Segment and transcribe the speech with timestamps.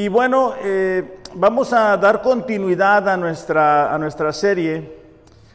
[0.00, 4.96] Y bueno, eh, vamos a dar continuidad a nuestra, a nuestra serie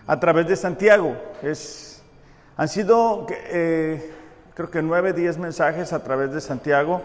[0.06, 1.16] a través de Santiago.
[1.42, 2.04] Es,
[2.58, 4.14] han sido, eh,
[4.54, 7.02] creo que nueve, diez mensajes a través de Santiago.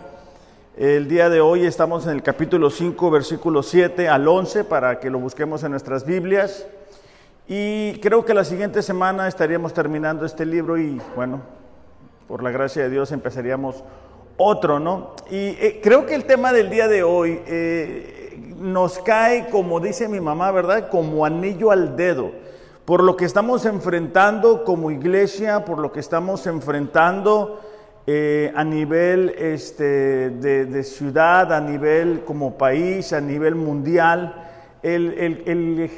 [0.76, 5.08] El día de hoy estamos en el capítulo 5, versículo 7 al 11, para que
[5.08, 6.66] lo busquemos en nuestras Biblias.
[7.46, 11.42] Y creo que la siguiente semana estaríamos terminando este libro y bueno,
[12.26, 13.84] por la gracia de Dios empezaríamos
[14.38, 15.14] otro, ¿no?
[15.30, 20.08] Y eh, creo que el tema del día de hoy eh, nos cae, como dice
[20.08, 20.88] mi mamá, ¿verdad?
[20.88, 22.30] Como anillo al dedo,
[22.86, 27.60] por lo que estamos enfrentando como iglesia, por lo que estamos enfrentando
[28.06, 34.46] eh, a nivel este, de, ciudad, a nivel como país, a nivel mundial.
[34.82, 35.90] el,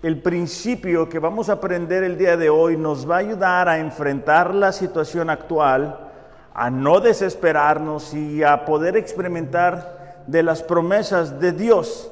[0.00, 3.78] el principio que vamos a aprender el día de hoy nos va a ayudar a
[3.78, 6.07] enfrentar la situación actual
[6.58, 12.10] a no desesperarnos y a poder experimentar de las promesas de Dios.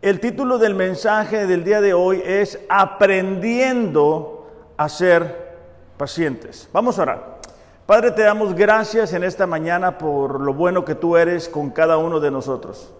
[0.00, 5.56] El título del mensaje del día de hoy es Aprendiendo a ser
[5.96, 6.68] pacientes.
[6.72, 7.40] Vamos a orar.
[7.84, 11.98] Padre, te damos gracias en esta mañana por lo bueno que tú eres con cada
[11.98, 12.94] uno de nosotros.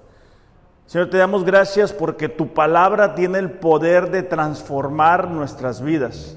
[0.86, 6.36] Señor, te damos gracias porque tu palabra tiene el poder de transformar nuestras vidas.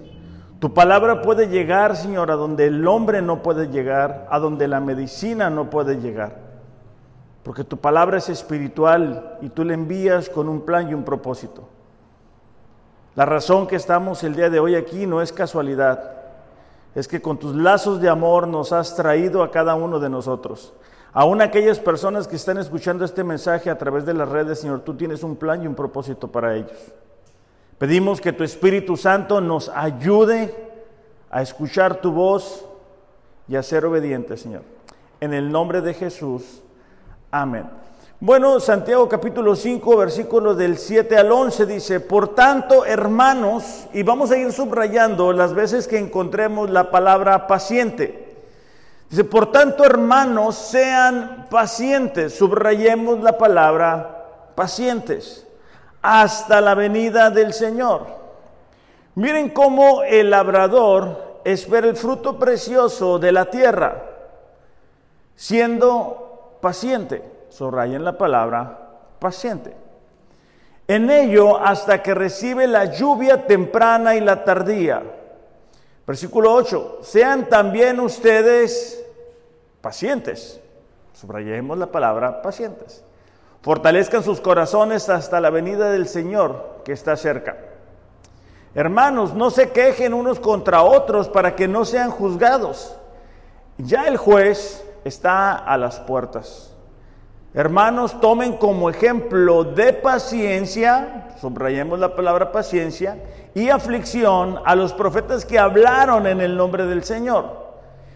[0.64, 4.80] Tu palabra puede llegar, Señor, a donde el hombre no puede llegar, a donde la
[4.80, 6.38] medicina no puede llegar.
[7.44, 11.68] Porque tu palabra es espiritual y tú la envías con un plan y un propósito.
[13.14, 16.14] La razón que estamos el día de hoy aquí no es casualidad.
[16.96, 20.74] Es que con tus lazos de amor nos has traído a cada uno de nosotros.
[21.12, 24.94] Aún aquellas personas que están escuchando este mensaje a través de las redes, Señor, tú
[24.94, 26.94] tienes un plan y un propósito para ellos.
[27.78, 30.56] Pedimos que tu Espíritu Santo nos ayude
[31.30, 32.66] a escuchar tu voz
[33.48, 34.62] y a ser obedientes, Señor.
[35.20, 36.62] En el nombre de Jesús.
[37.32, 37.66] Amén.
[38.20, 44.32] Bueno, Santiago capítulo 5, versículos del 7 al 11 dice, por tanto, hermanos, y vamos
[44.32, 48.38] a ir subrayando las veces que encontremos la palabra paciente.
[49.10, 55.46] Dice, por tanto, hermanos, sean pacientes, subrayemos la palabra pacientes
[56.04, 58.06] hasta la venida del Señor.
[59.16, 64.04] Miren cómo el labrador espera el fruto precioso de la tierra,
[65.36, 67.24] siendo paciente.
[67.50, 68.80] Subrayen la palabra
[69.20, 69.74] paciente.
[70.88, 75.02] En ello hasta que recibe la lluvia temprana y la tardía.
[76.06, 77.00] Versículo 8.
[77.02, 79.06] Sean también ustedes
[79.80, 80.60] pacientes.
[81.14, 83.04] Subrayemos la palabra pacientes.
[83.64, 87.56] Fortalezcan sus corazones hasta la venida del Señor que está cerca.
[88.76, 92.98] Hermanos, no se quejen unos contra otros para que no sean juzgados.
[93.78, 96.76] Ya el juez está a las puertas.
[97.54, 103.18] Hermanos, tomen como ejemplo de paciencia, subrayemos la palabra paciencia,
[103.56, 107.64] y aflicción a los profetas que hablaron en el nombre del Señor.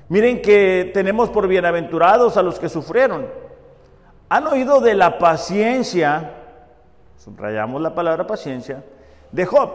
[0.09, 3.46] Miren que tenemos por bienaventurados a los que sufrieron.
[4.29, 6.33] ¿Han oído de la paciencia?
[7.17, 8.83] Subrayamos la palabra paciencia.
[9.31, 9.69] De Job.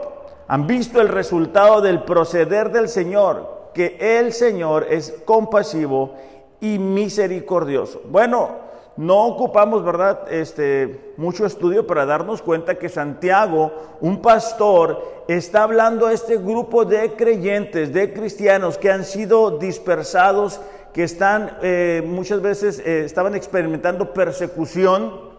[0.48, 6.14] Han visto el resultado del proceder del Señor, que el Señor es compasivo
[6.60, 8.02] y misericordioso.
[8.04, 8.50] Bueno,
[8.96, 16.06] no ocupamos, ¿verdad?, este, mucho estudio para darnos cuenta que Santiago, un pastor, está hablando
[16.06, 20.60] a este grupo de creyentes, de cristianos que han sido dispersados
[20.92, 25.32] que están eh, muchas veces eh, estaban experimentando persecución,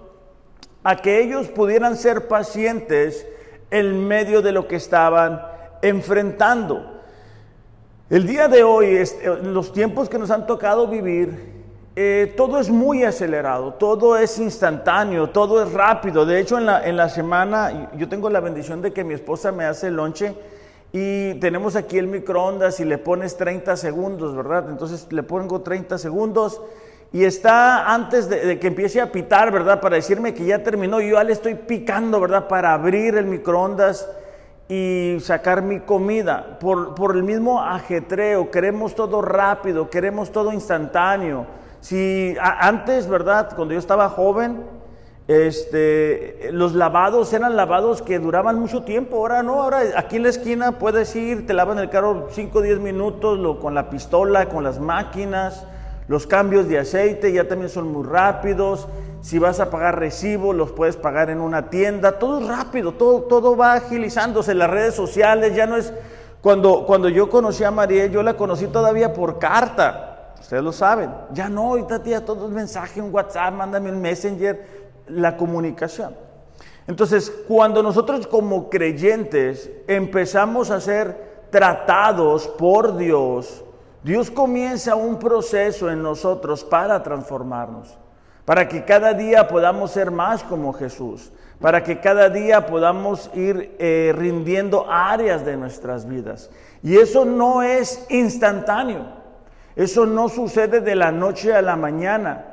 [0.86, 3.25] a que ellos pudieran ser pacientes
[3.72, 5.42] en medio de lo que estaban
[5.81, 7.02] enfrentando.
[8.09, 9.08] El día de hoy, eh,
[9.44, 11.53] los tiempos que nos han tocado vivir,
[12.36, 16.25] todo es muy acelerado, todo es instantáneo, todo es rápido.
[16.25, 19.51] De hecho, en la, en la semana, yo tengo la bendición de que mi esposa
[19.51, 20.33] me hace el lonche
[20.95, 24.69] y tenemos aquí el microondas y le pones 30 segundos, ¿verdad?
[24.69, 26.62] Entonces le pongo 30 segundos
[27.12, 29.81] y está antes de, que empiece a pitar, ¿verdad?
[29.81, 31.01] Para decirme que ya terminó.
[31.01, 32.48] Yo ya le estoy picando, ¿verdad?
[32.48, 34.07] Para abrir el microondas
[34.69, 36.60] y sacar mi comida.
[36.60, 41.48] Por, por el mismo ajetreo, queremos todo rápido, queremos todo instantáneo.
[41.81, 43.51] Si antes, ¿verdad?
[43.56, 44.63] Cuando yo estaba joven,
[45.28, 50.30] este, los lavados eran lavados que duraban mucho tiempo, ahora no, ahora aquí en la
[50.30, 54.50] esquina puedes ir, te lavan el carro 5 o 10 minutos lo, con la pistola,
[54.50, 55.66] con las máquinas,
[56.10, 58.90] los cambios de aceite ya también son muy rápidos,
[59.22, 63.22] si vas a pagar recibo los puedes pagar en una tienda, todo es rápido, todo,
[63.22, 65.94] todo va agilizándose, las redes sociales ya no es,
[66.42, 71.10] cuando, cuando yo conocí a María, yo la conocí todavía por carta, ustedes lo saben,
[71.31, 76.16] ya no, ahorita tía, todo es mensaje, un WhatsApp, mándame un Messenger, la comunicación.
[76.88, 83.64] Entonces, cuando nosotros como creyentes empezamos a ser tratados por Dios,
[84.04, 87.98] Dios comienza un proceso en nosotros para transformarnos,
[88.44, 93.78] para que cada día podamos ser más como Jesús, para que cada día podamos ir
[93.80, 96.50] eh, rindiendo áreas de nuestras vidas.
[96.82, 99.06] Y eso no es instantáneo,
[99.78, 102.53] eso no sucede de la noche a la mañana.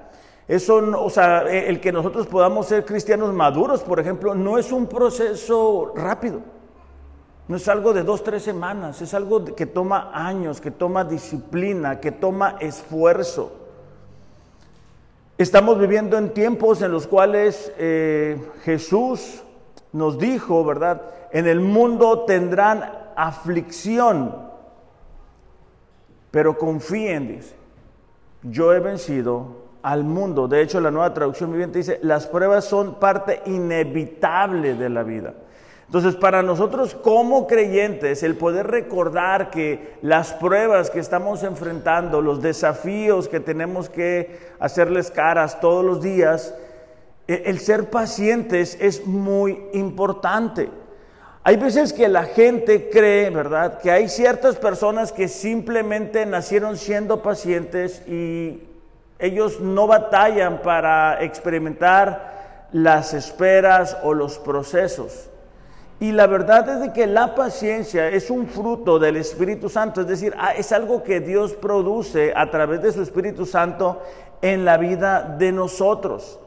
[0.51, 4.73] Eso, o sea, e, el que nosotros podamos ser cristianos maduros, por ejemplo, no es
[4.73, 6.41] un proceso rápido.
[7.47, 12.01] No es algo de dos, tres semanas, es algo que toma años, que toma disciplina,
[12.01, 13.53] que toma esfuerzo.
[15.39, 19.45] Estamos viviendo en tiempos en los cuales eh, Jesús
[19.93, 21.01] nos dijo, ¿verdad?
[21.31, 24.35] En el mundo tendrán aflicción,
[26.33, 27.55] pero confíen, dice,
[28.43, 30.49] yo he vencido al mundo.
[30.49, 35.35] De hecho, la nueva traducción viviente dice, las pruebas son parte inevitable de la vida.
[35.87, 42.41] Entonces, para nosotros como creyentes, el poder recordar que las pruebas que estamos enfrentando, los
[42.41, 46.55] desafíos que tenemos que hacerles caras todos los días,
[47.27, 50.69] e, el ser pacientes es muy importante.
[51.43, 57.21] Hay veces que la gente cree, ¿verdad?, que hay ciertas personas que simplemente nacieron siendo
[57.21, 58.70] pacientes y
[59.21, 65.31] ellos no batallan para experimentar las esperas o los procesos.
[66.01, 70.07] Y la verdad es de que la paciencia es un fruto del Espíritu Santo, es
[70.07, 74.01] decir, ah, es algo que Dios produce a través de su Espíritu Santo
[74.41, 76.41] en la vida de nosotros.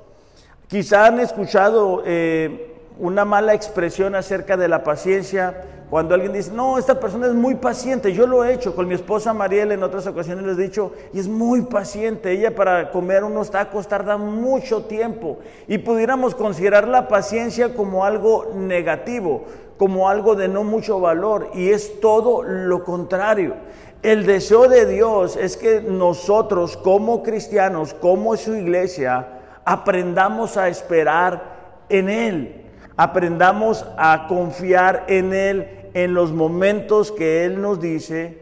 [0.67, 6.79] Quizá han escuchado eh, una mala expresión acerca de la paciencia cuando alguien dice, no,
[6.79, 10.07] esta persona es muy paciente, yo lo he hecho con mi esposa Mariel en otras
[10.07, 14.85] ocasiones les he dicho, y es muy paciente, ella para comer unos tacos tarda mucho
[14.85, 15.37] tiempo
[15.67, 19.43] y pudiéramos considerar la paciencia como algo negativo,
[19.77, 23.53] como algo de no mucho valor y es todo lo contrario.
[24.01, 29.27] El deseo de Dios es que nosotros como cristianos, como su iglesia,
[29.63, 32.63] aprendamos a esperar en Él
[32.97, 38.41] aprendamos a confiar en Él en los momentos que Él nos dice,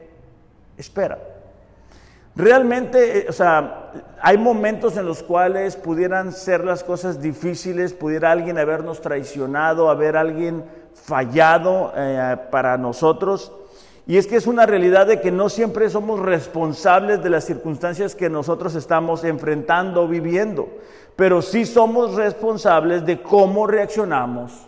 [0.77, 1.19] espera.
[2.36, 8.31] Realmente, eh, o sea, hay momentos en los cuales pudieran ser las cosas difíciles, pudiera
[8.31, 10.63] alguien habernos traicionado, haber alguien
[10.94, 13.51] fallado eh, para nosotros.
[14.07, 18.15] Y es que es una realidad de que no siempre somos responsables de las circunstancias
[18.15, 20.69] que nosotros estamos enfrentando o viviendo,
[21.15, 24.68] pero sí somos responsables de cómo reaccionamos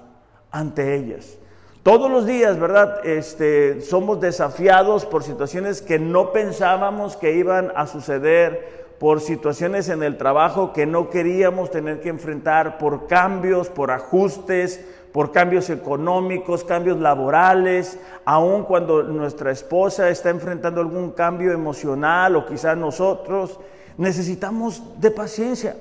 [0.52, 1.38] ante ellas.
[1.84, 3.06] Todos los días, ¿verdad?
[3.06, 10.02] Este, somos desafiados por situaciones que no pensábamos que iban a suceder, por situaciones en
[10.02, 14.80] el trabajo que no queríamos tener que enfrentar, por cambios, por ajustes,
[15.12, 22.46] por cambios económicos, cambios laborales, aun cuando nuestra esposa está enfrentando algún cambio emocional o
[22.46, 23.60] quizás nosotros,
[23.98, 25.76] necesitamos de paciencia.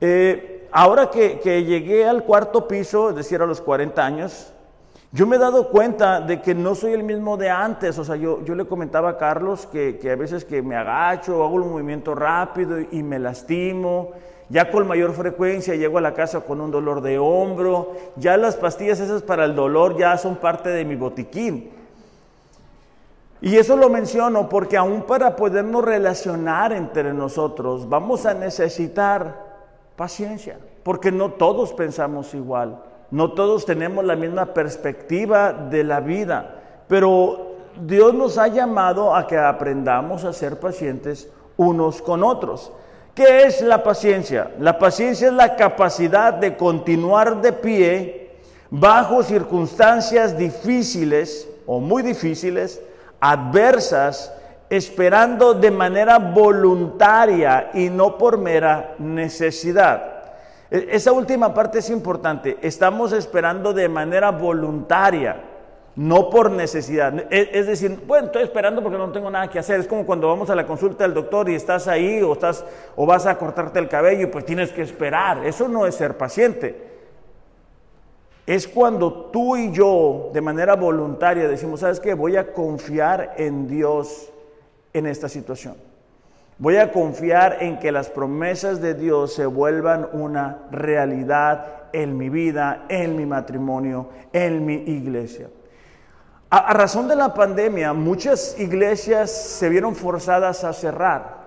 [0.00, 4.53] Eh, ahora que, que llegué al cuarto piso, es decir, a los 40 años,
[5.14, 8.16] yo me he dado cuenta de que no soy el mismo de antes, o sea,
[8.16, 11.70] yo, yo le comentaba a Carlos que, que a veces que me agacho, hago un
[11.70, 14.10] movimiento rápido y, me lastimo,
[14.48, 18.56] ya con mayor frecuencia llego a la casa con un dolor de hombro, ya las
[18.56, 21.70] pastillas esas para el dolor ya son parte de mi botiquín.
[23.40, 29.44] Y eso lo menciono porque aún para podernos relacionar entre nosotros vamos a necesitar
[29.94, 32.82] paciencia, porque no todos pensamos igual.
[33.10, 39.26] No todos tenemos la misma perspectiva de la vida, pero Dios nos ha llamado a
[39.26, 42.72] que aprendamos a ser pacientes unos con otros.
[43.14, 44.50] ¿Qué es la paciencia?
[44.58, 48.30] La paciencia es la capacidad de continuar de pie
[48.70, 52.80] bajo circunstancias difíciles o muy difíciles,
[53.20, 54.32] adversas,
[54.68, 60.13] esperando de manera voluntaria y no por mera necesidad.
[60.74, 62.58] E, esa última parte es importante.
[62.60, 65.40] Estamos esperando de manera voluntaria,
[65.94, 67.32] no por necesidad.
[67.32, 69.78] E, es decir, bueno, estoy esperando porque no tengo nada que hacer.
[69.78, 72.64] Es como cuando vamos a la consulta del doctor y estás ahí o, estás,
[72.96, 75.46] o vas a cortarte el cabello y pues tienes que esperar.
[75.46, 76.92] Eso no es ser paciente.
[78.44, 82.14] Es cuando tú y yo, de manera voluntaria, decimos, ¿sabes qué?
[82.14, 84.28] Voy a confiar en Dios
[84.92, 85.93] en esta situación.
[86.58, 92.28] Voy a confiar en que las promesas de Dios se vuelvan una realidad en mi
[92.28, 95.48] vida, en mi matrimonio, en mi iglesia.
[96.50, 101.44] A, razón de la pandemia, muchas iglesias se vieron forzadas a cerrar,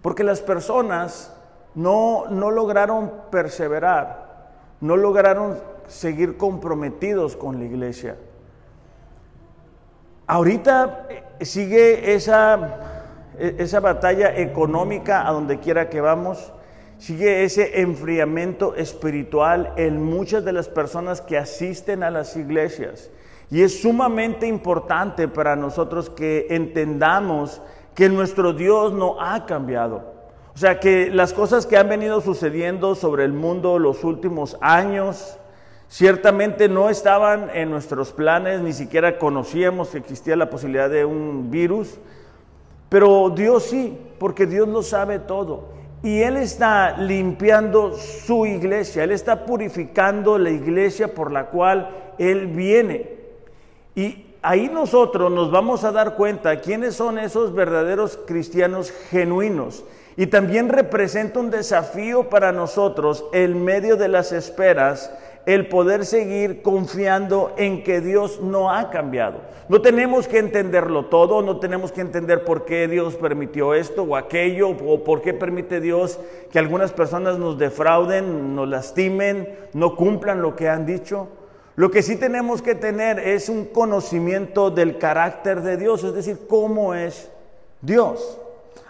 [0.00, 1.34] porque las personas
[1.74, 4.48] no, no lograron perseverar,
[4.80, 8.16] no lograron seguir comprometidos con la iglesia.
[10.26, 12.93] Ahorita eh, sigue esa,
[13.38, 16.52] esa batalla económica a donde quiera que vamos,
[16.98, 23.10] sigue ese enfriamiento espiritual en muchas de las personas que asisten a las iglesias.
[23.50, 27.60] Y es sumamente importante para nosotros que entendamos
[27.94, 30.14] que nuestro Dios no ha cambiado.
[30.54, 35.36] O sea, que las cosas que han venido sucediendo sobre el mundo los últimos años,
[35.88, 41.50] ciertamente no estaban en nuestros planes, ni siquiera conocíamos que existía la posibilidad de un
[41.50, 41.98] virus,
[42.94, 45.64] pero Dios sí, porque Dios lo sabe todo.
[46.04, 52.46] Y Él está limpiando su iglesia, Él está purificando la iglesia por la cual Él
[52.46, 53.16] viene.
[53.96, 59.84] Y ahí nosotros nos vamos a dar cuenta quiénes son esos verdaderos cristianos genuinos.
[60.16, 65.10] Y también representa un desafío para nosotros en medio de las esperas
[65.46, 69.40] el poder seguir confiando en que Dios no ha cambiado.
[69.68, 74.16] No tenemos que entenderlo todo, no tenemos que entender por qué Dios permitió esto o
[74.16, 76.18] aquello, o por qué permite Dios
[76.50, 81.28] que algunas personas nos defrauden, nos lastimen, no cumplan lo que han dicho.
[81.76, 86.46] Lo que sí tenemos que tener es un conocimiento del carácter de Dios, es decir,
[86.48, 87.30] cómo es
[87.80, 88.38] Dios.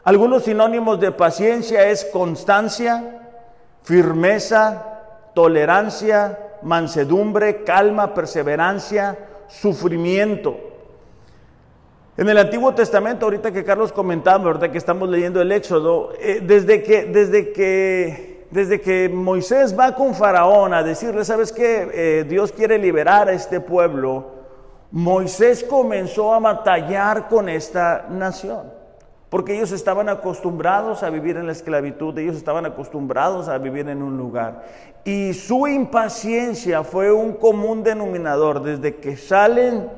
[0.02, 3.22] Algunos sinónimos de paciencia es constancia,
[3.84, 4.94] firmeza,
[5.34, 9.18] tolerancia, mansedumbre, calma, perseverancia,
[9.48, 10.56] sufrimiento.
[12.16, 16.40] En el Antiguo Testamento, ahorita que Carlos comentaba, ahorita que estamos leyendo el Éxodo, eh,
[16.42, 21.88] desde, que, desde que desde que Moisés va con Faraón a decirle, ¿sabes qué?
[21.92, 24.26] Eh, Dios quiere liberar a este pueblo,
[24.92, 28.72] Moisés comenzó a batallar con esta nación,
[29.34, 34.00] porque ellos estaban acostumbrados a vivir en la esclavitud, ellos estaban acostumbrados a vivir en
[34.00, 34.64] un lugar.
[35.04, 39.88] Y su impaciencia fue un común denominador, desde que salen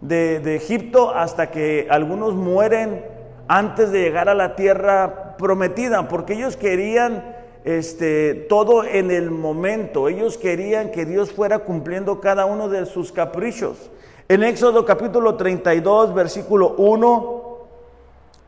[0.00, 3.04] de, Egipto hasta que algunos mueren
[3.48, 10.06] antes de llegar a la tierra prometida, porque ellos querían este, todo en el momento.
[10.06, 13.90] Ellos querían que Dios fuera cumpliendo cada uno de sus caprichos.
[14.28, 17.37] En Éxodo capítulo 32, versículo 1,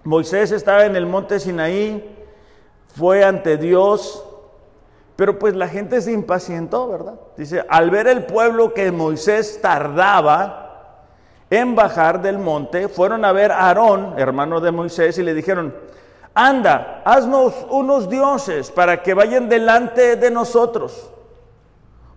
[0.05, 2.17] Moisés estaba en el monte Sinaí,
[2.97, 4.25] fue ante Dios,
[5.17, 7.15] pero pues la gente se impacientó, ¿verdad?
[7.37, 11.07] Dice, al ver el pueblo que Moisés tardaba
[11.51, 15.75] en bajar del monte, fueron a ver a Aarón, hermano de Moisés, y le dijeron,
[16.33, 21.11] anda, haznos unos dioses para que vayan delante de nosotros.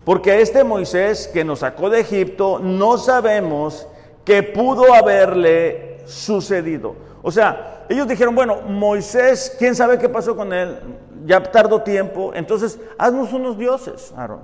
[0.05, 3.87] Porque este Moisés que nos sacó de Egipto, no sabemos
[4.23, 6.95] qué pudo haberle sucedido.
[7.21, 10.77] O sea, ellos dijeron, bueno, Moisés, ¿quién sabe qué pasó con él?
[11.25, 14.41] Ya tardó tiempo, entonces haznos unos dioses, Aarón.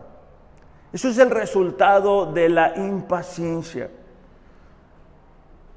[0.91, 3.89] Eso es el resultado de la impaciencia.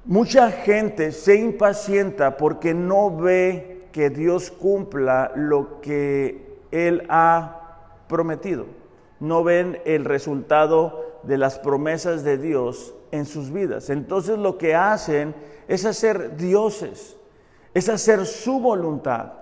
[0.04, 7.60] Mucha gente se impacienta porque no ve que Dios cumpla lo que Él ha
[8.08, 8.66] prometido.
[9.20, 13.90] No ven el resultado de las promesas de Dios en sus vidas.
[13.90, 15.34] Entonces lo que hacen
[15.68, 17.16] es hacer dioses,
[17.74, 19.32] es hacer su voluntad,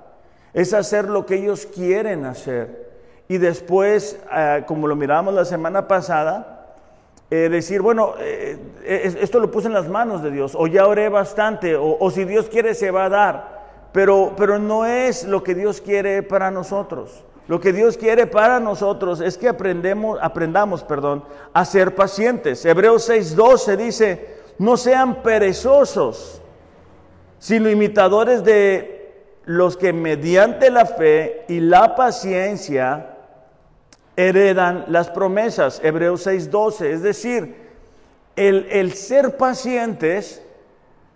[0.53, 2.91] es hacer lo que ellos quieren hacer.
[3.29, 6.75] Y después, eh, como lo miramos la semana pasada,
[7.31, 11.09] eh, decir, bueno, eh, esto lo puse en las manos de Dios, o ya oré
[11.09, 13.61] bastante, o si Dios quiere se va a dar.
[13.93, 17.25] Pero, pero no es lo que Dios quiere para nosotros.
[17.49, 22.65] Lo que Dios quiere para nosotros es que aprendemos, aprendamos perdón, a ser pacientes.
[22.65, 26.40] Hebreos 6:12 dice, no sean perezosos,
[27.41, 29.13] sino imitadores de
[29.47, 33.17] los que mediante la fe y la paciencia
[34.15, 35.81] heredan las promesas.
[35.83, 37.57] Hebreos 6:12, es decir,
[38.37, 40.43] el, el ser pacientes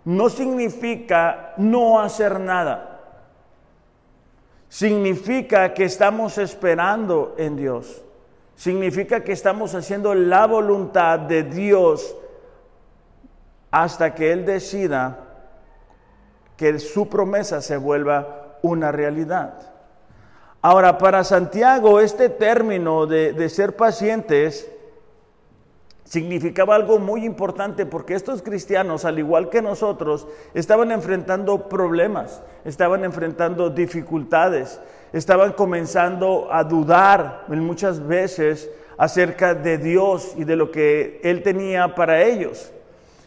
[0.03, 3.01] no significa no hacer nada.
[4.67, 8.01] Significa que estamos esperando en Dios.
[8.55, 12.15] Significa que estamos haciendo la voluntad de Dios
[13.69, 15.24] hasta que Él decida
[16.57, 19.53] que su promesa se vuelva una realidad.
[20.61, 24.69] Ahora, para Santiago, este término de, de ser pacientes
[26.05, 33.03] significaba algo muy importante porque estos cristianos, al igual que nosotros, estaban enfrentando problemas, estaban
[33.03, 34.79] enfrentando dificultades,
[35.13, 41.95] estaban comenzando a dudar muchas veces acerca de Dios y de lo que Él tenía
[41.95, 42.71] para ellos.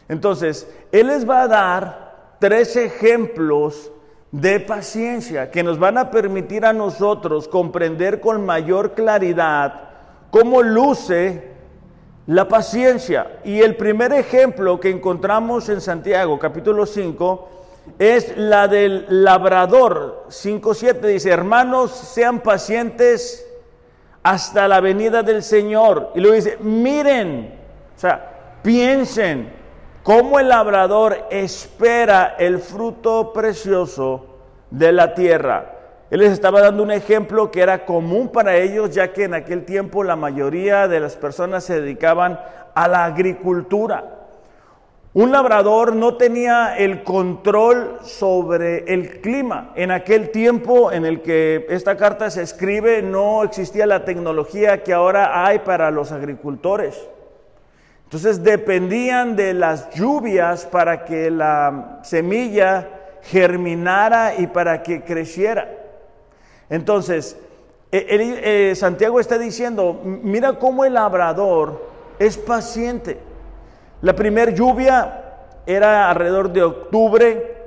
[0.07, 2.08] Entonces, Él les va a dar
[2.39, 3.91] tres ejemplos
[4.31, 9.89] de paciencia que nos van a permitir a nosotros comprender con mayor claridad
[10.31, 11.49] cómo luce
[12.27, 13.39] la paciencia.
[13.43, 17.49] Y el primer ejemplo que encontramos en Santiago, capítulo 5,
[17.97, 20.25] es la del labrador.
[20.29, 23.45] 5.7 dice, hermanos, sean pacientes
[24.21, 26.11] hasta la venida del Señor.
[26.13, 27.55] Y luego dice, miren,
[27.95, 29.58] o sea, piensen
[30.09, 34.25] cómo el labrador espera el fruto precioso
[34.71, 35.75] de la tierra.
[36.09, 39.65] Él les estaba dando un ejemplo que era común para ellos, ya que en aquel
[39.65, 42.39] tiempo la mayoría de las personas se dedicaban
[42.73, 44.25] a la agricultura.
[45.13, 49.73] Un labrador no tenía el control sobre el clima.
[49.75, 54.91] En aquel tiempo en el que esta carta se escribe no existía la tecnología que
[54.91, 56.99] ahora hay para los agricultores.
[58.09, 62.89] Entonces dependían de las lluvias para que la semilla
[63.21, 65.69] germinara y para que creciera.
[66.71, 67.37] Entonces,
[67.91, 71.87] eh, Santiago está diciendo, mira cómo el labrador
[72.17, 73.19] es paciente.
[74.01, 75.25] La primera lluvia
[75.67, 77.57] era alrededor de octubre,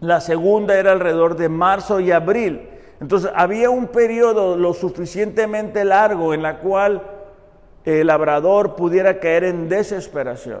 [0.00, 2.68] la segunda era alrededor de marzo y abril.
[3.00, 7.02] Entonces había un periodo lo suficientemente largo en la cual
[7.88, 10.60] el labrador pudiera caer en desesperación.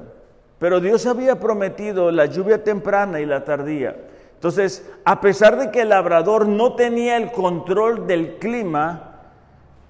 [0.58, 3.96] Pero Dios había prometido la lluvia temprana y la tardía.
[4.34, 9.20] Entonces, a pesar de que el labrador no tenía el control del clima,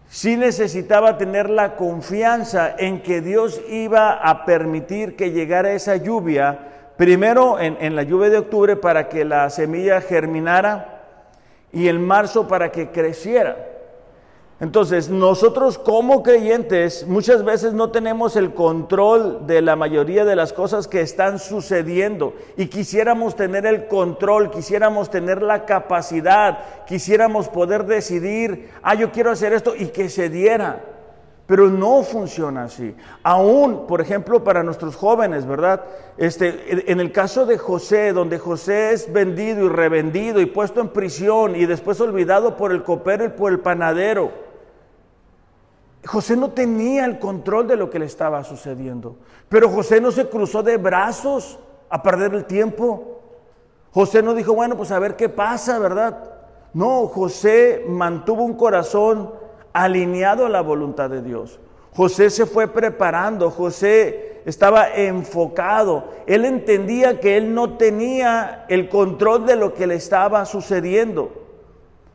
[0.09, 6.59] sí necesitaba tener la confianza en que Dios iba a permitir que llegara esa lluvia,
[6.97, 11.03] primero en, en, la lluvia de octubre para que la semilla germinara
[11.73, 13.78] y en marzo para que creciera.
[14.61, 20.53] Entonces, nosotros como creyentes muchas veces no tenemos el control de la mayoría de las
[20.53, 27.87] cosas que están sucediendo y quisiéramos tener el control, quisiéramos tener la capacidad, quisiéramos poder
[27.87, 30.85] decidir, ah, yo quiero hacer esto y que se diera.
[31.47, 32.95] Pero no funciona así.
[33.23, 35.83] Aún, por ejemplo, para nuestros jóvenes, ¿verdad?
[36.19, 40.89] Este, en el caso de José, donde José es vendido y revendido y puesto en
[40.89, 44.48] prisión y después olvidado por el copero y por el panadero.
[46.09, 49.17] José no tenía el control de lo que le estaba sucediendo,
[49.51, 51.59] pero José no se cruzó de brazos
[51.91, 53.21] a perder el tiempo.
[53.93, 56.33] José no dijo, bueno, pues a ver qué pasa, ¿verdad?
[56.73, 59.35] No, José mantuvo un corazón
[59.75, 61.61] alineado a la voluntad de Dios.
[61.95, 69.45] José se fue preparando, José estaba enfocado, él entendía que él no tenía el control
[69.45, 71.48] de lo que le estaba sucediendo.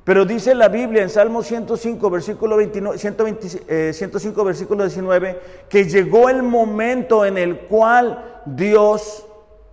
[0.04, 5.40] Pero dice la Biblia en Salmo 105, versículo 29, 105, eh, versículo 19,
[5.70, 9.26] que llegó el momento en el cual Dios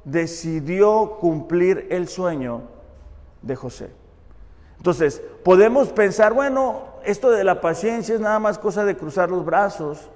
[0.05, 2.63] decidió cumplir el sueño
[3.43, 3.91] de José.
[4.77, 9.45] Entonces, podemos pensar, bueno, esto de la paciencia es nada más cosa de cruzar los
[9.45, 10.11] brazos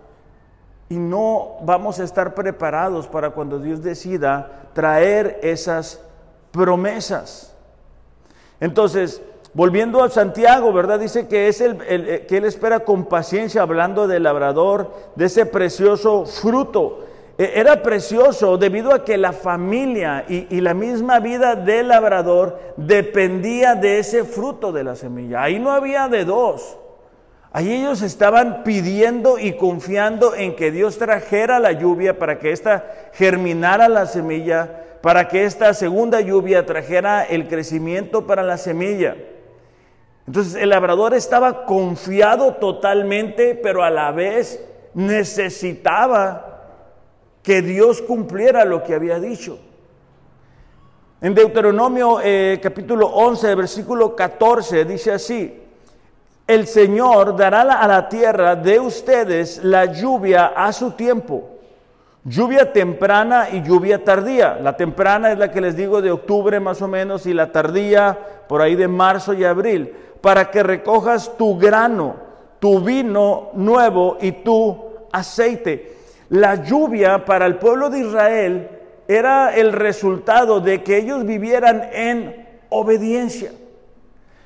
[0.88, 6.00] y no vamos a estar preparados para cuando Dios decida traer esas
[6.52, 7.54] promesas.
[8.60, 9.20] Entonces,
[9.54, 10.98] Volviendo a Santiago, ¿verdad?
[10.98, 15.46] Dice que, es el, eh, que él espera con paciencia, hablando del labrador, de ese
[15.46, 17.04] precioso fruto.
[17.38, 23.76] E, era precioso debido a que la familia y, la misma vida del labrador dependía
[23.76, 25.44] de ese fruto de la semilla.
[25.44, 26.76] Ahí no había de dos.
[27.52, 32.86] Ahí ellos estaban pidiendo y confiando en que Dios trajera la lluvia para que ésta
[33.12, 39.14] germinara la semilla, para que esta segunda lluvia trajera el crecimiento para la semilla.
[40.26, 46.62] Entonces el labrador estaba confiado totalmente, pero a la vez necesitaba
[47.42, 49.58] que Dios cumpliera lo que había dicho.
[51.20, 55.60] En Deuteronomio eh, capítulo 11, versículo 14 dice así,
[56.46, 61.50] el Señor dará a la tierra de ustedes la lluvia a su tiempo,
[62.24, 64.58] lluvia temprana y lluvia tardía.
[64.60, 68.18] La temprana es la que les digo de octubre más o menos y la tardía
[68.46, 72.16] por ahí de marzo y abril para que recojas tu grano,
[72.58, 74.74] tu vino nuevo y tu
[75.12, 75.98] aceite.
[76.30, 78.70] La lluvia para el pueblo de Israel
[79.06, 83.52] era el resultado de que ellos vivieran en obediencia.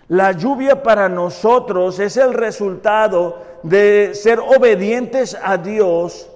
[0.09, 6.29] La lluvia para nosotros es el resultado de ser obedientes a Dios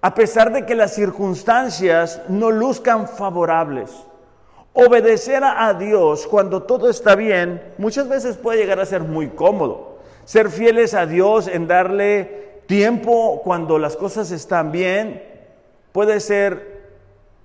[0.00, 3.90] a pesar de que las circunstancias no luzcan favorables.
[4.78, 10.00] Obedecer a Dios cuando todo está bien muchas veces puede llegar a ser muy cómodo.
[10.26, 15.22] Ser fieles a Dios en darle tiempo cuando las cosas están bien
[15.92, 16.76] puede ser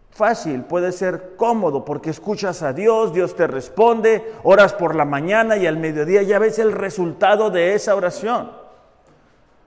[0.10, 5.56] fácil, puede ser cómodo, porque escuchas a Dios, Dios te responde, oras por la mañana
[5.56, 8.52] y al mediodía ya ves el resultado de esa oración.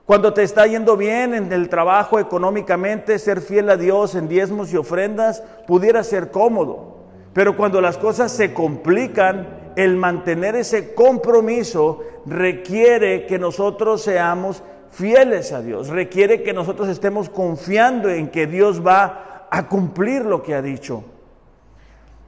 [0.05, 4.71] Cuando te está yendo bien en el trabajo económicamente, ser fiel a Dios en diezmos
[4.71, 6.94] y ofrendas pudiera ser cómodo.
[7.35, 15.51] Pero cuando las cosas se complican, el mantener ese compromiso requiere que nosotros seamos fieles
[15.51, 20.55] a Dios, requiere que nosotros estemos confiando en que Dios va a cumplir lo que
[20.55, 21.03] ha dicho.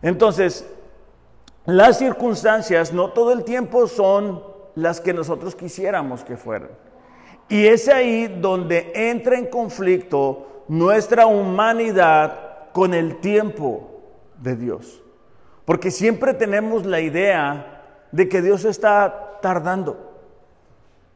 [0.02, 0.68] Entonces,
[1.64, 4.44] las circunstancias no todo el tiempo son
[4.76, 6.72] las que nosotros quisiéramos que fueran.
[7.48, 13.94] Y es ahí donde entra en conflicto nuestra humanidad con el tiempo
[14.42, 15.04] de Dios.
[15.66, 20.08] Porque siempre tenemos la idea de que Dios está tardando.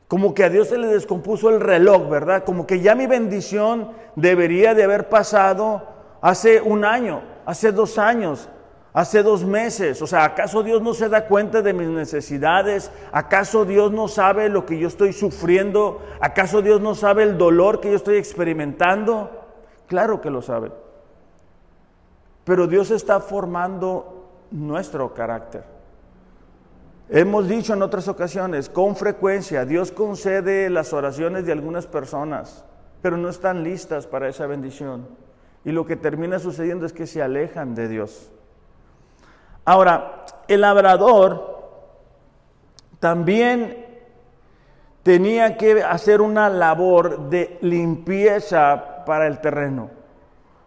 [0.07, 2.43] Como que a Dios se le descompuso el reloj, ¿verdad?
[2.43, 5.87] Como que ya mi bendición debería de haber pasado
[6.19, 8.49] hace un año, hace dos años,
[8.93, 10.01] hace dos meses.
[10.01, 12.91] O sea, ¿acaso Dios no se da cuenta de mis necesidades?
[13.13, 16.01] ¿Acaso Dios no sabe lo que yo estoy sufriendo?
[16.19, 19.31] ¿Acaso Dios no sabe el dolor que yo estoy experimentando?
[19.87, 20.71] Claro que lo sabe.
[22.51, 25.63] Pero Dios está formando nuestro carácter.
[27.07, 32.65] Hemos dicho en otras ocasiones, con frecuencia, Dios concede las oraciones de algunas personas,
[33.01, 35.07] pero no están listas para esa bendición.
[35.63, 38.29] Y lo que termina sucediendo es que se alejan de Dios.
[39.63, 41.57] Ahora, el labrador
[42.99, 43.85] también
[45.03, 50.00] tenía que hacer una labor de limpieza para el terreno,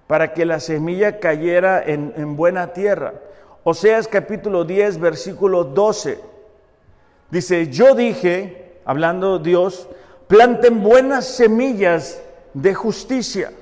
[0.06, 3.14] para que la semilla cayera en, buena tierra.
[3.62, 6.20] Oseas capítulo 10, versículo 12.
[7.30, 9.88] Dice, yo dije, hablando Dios,
[10.28, 13.52] planten buenas semillas de justicia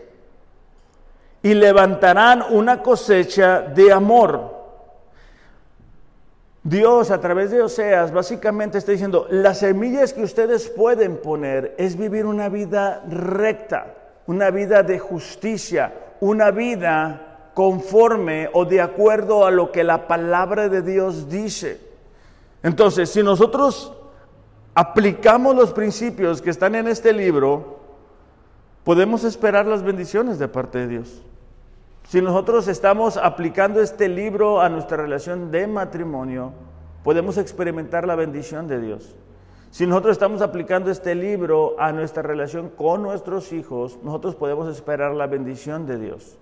[1.43, 4.63] y levantarán una cosecha de amor.
[6.65, 11.97] Dios a través de Oseas básicamente está diciendo, las semillas que ustedes pueden poner es
[11.97, 13.95] vivir una vida recta,
[14.27, 15.93] una vida de justicia,
[16.23, 21.81] una vida conforme o de acuerdo a lo que la palabra de Dios dice.
[22.63, 23.93] Entonces, si nosotros
[24.73, 27.81] aplicamos los principios que están en este libro,
[28.85, 31.23] podemos esperar las bendiciones de parte de Dios.
[32.09, 36.53] Si nosotros estamos aplicando este libro a nuestra relación de matrimonio,
[37.03, 39.17] podemos experimentar la bendición de Dios.
[39.73, 45.15] Si nosotros estamos aplicando este libro a nuestra relación con nuestros hijos, nosotros podemos esperar
[45.15, 46.39] la bendición de Dios.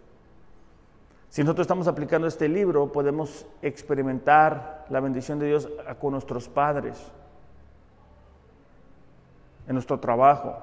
[1.28, 5.68] Si nosotros estamos aplicando este libro, podemos experimentar la bendición de Dios
[6.00, 7.00] con nuestros padres,
[9.68, 10.60] en nuestro trabajo,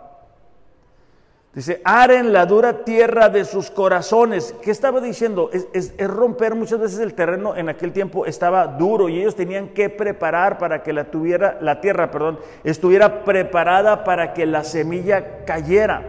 [1.58, 4.54] Dice, aren la dura tierra de sus corazones.
[4.62, 5.50] ¿Qué estaba diciendo?
[5.52, 9.89] Es, romper muchas veces el terreno en aquel tiempo estaba duro y ellos tenían que
[9.89, 16.04] preparar para que la, tuviera, la tierra perdón, estuviera preparada para que la semilla cayera.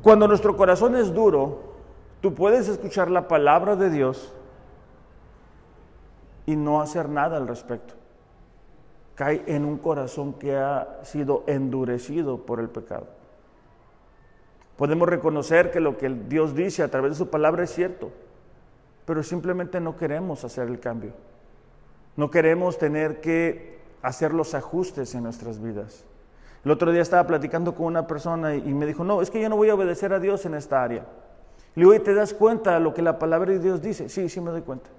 [0.00, 1.74] Cuando nuestro corazón es duro,
[2.22, 4.32] tú puedes escuchar la palabra de Dios
[6.46, 8.01] y no hacer nada al respecto
[9.14, 13.06] cae en un corazón que ha sido endurecido por el pecado.
[14.76, 18.10] Podemos reconocer que lo que Dios dice a través de su palabra es cierto,
[19.04, 21.12] pero simplemente no queremos hacer el cambio.
[22.16, 26.04] No queremos tener que hacer los ajustes en nuestras vidas.
[26.64, 29.48] El otro día estaba platicando con una persona y me dijo, no, es que yo
[29.48, 31.06] no voy a obedecer a Dios en esta área.
[31.74, 34.08] Le digo, ¿te das cuenta de lo que la palabra de Dios dice?
[34.08, 34.90] Sí, sí me doy cuenta.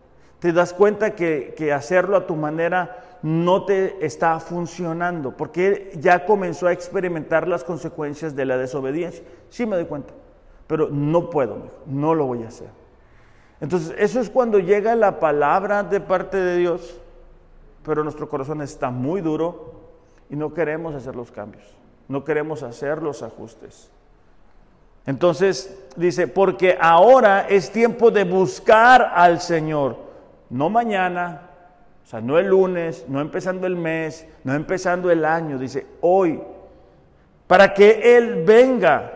[0.43, 6.25] ¿Te das cuenta que, que hacerlo a tu manera no te está funcionando, porque ya
[6.25, 9.23] comenzó a experimentar las consecuencias de la desobediencia.
[9.49, 10.13] Sí me doy cuenta,
[10.67, 12.67] pero no puedo, no lo voy a hacer.
[13.61, 16.99] Entonces, eso es cuando llega la palabra de parte de Dios,
[17.85, 19.71] pero nuestro corazón está muy duro
[20.29, 21.63] y no queremos hacer los cambios,
[22.09, 23.89] no queremos hacer los ajustes.
[25.05, 30.11] Entonces dice, porque ahora es tiempo de buscar al Señor,
[30.53, 31.41] no mañana,
[32.03, 36.39] o sea, no el lunes, no empezando el mes, no empezando el año, dice hoy,
[37.47, 39.11] para que Él venga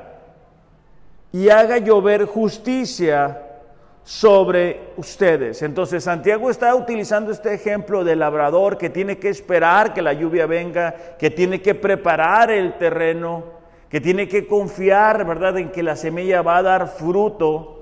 [1.32, 3.44] y haga llover justicia
[4.04, 5.62] sobre ustedes.
[5.62, 10.48] Entonces Santiago está utilizando este ejemplo del labrador que tiene que esperar que la lluvia
[10.48, 13.44] venga, que tiene que preparar el terreno,
[13.90, 17.77] que tiene que confiar, ¿verdad?, en que la semilla va a dar fruto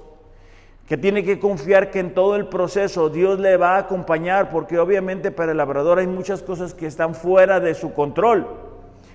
[0.87, 4.77] que tiene que confiar que en todo el proceso Dios le va a acompañar, porque
[4.77, 8.47] obviamente para el labrador hay muchas cosas que están fuera de su control,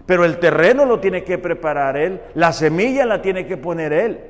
[0.04, 4.20] pero el terreno lo tiene que preparar él, la semilla la tiene que poner él.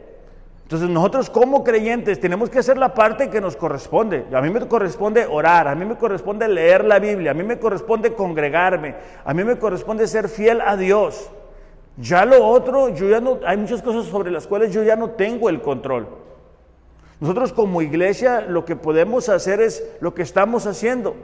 [0.65, 4.27] Entonces nosotros como creyentes tenemos que hacer la parte que nos corresponde.
[4.33, 7.59] A mí me corresponde orar, a mí me corresponde leer la Biblia, a mí me
[7.59, 11.29] corresponde congregarme, a mí me corresponde ser fiel a Dios.
[11.97, 15.11] Ya lo otro, yo ya no, hay muchas cosas sobre las cuales yo ya no
[15.11, 16.07] tengo el control.
[17.21, 21.15] Nosotros como iglesia lo que podemos hacer es lo que estamos haciendo.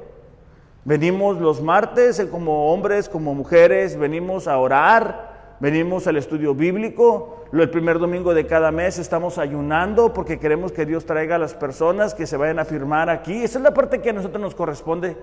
[0.85, 7.45] Venimos los martes eh, como hombres, como mujeres, venimos a orar, venimos al estudio bíblico.
[7.51, 11.55] El primer domingo de cada mes estamos ayunando porque queremos que Dios traiga a las
[11.55, 13.43] personas que se vayan a firmar aquí.
[13.43, 15.17] Esa es la parte que a nosotros nos corresponde.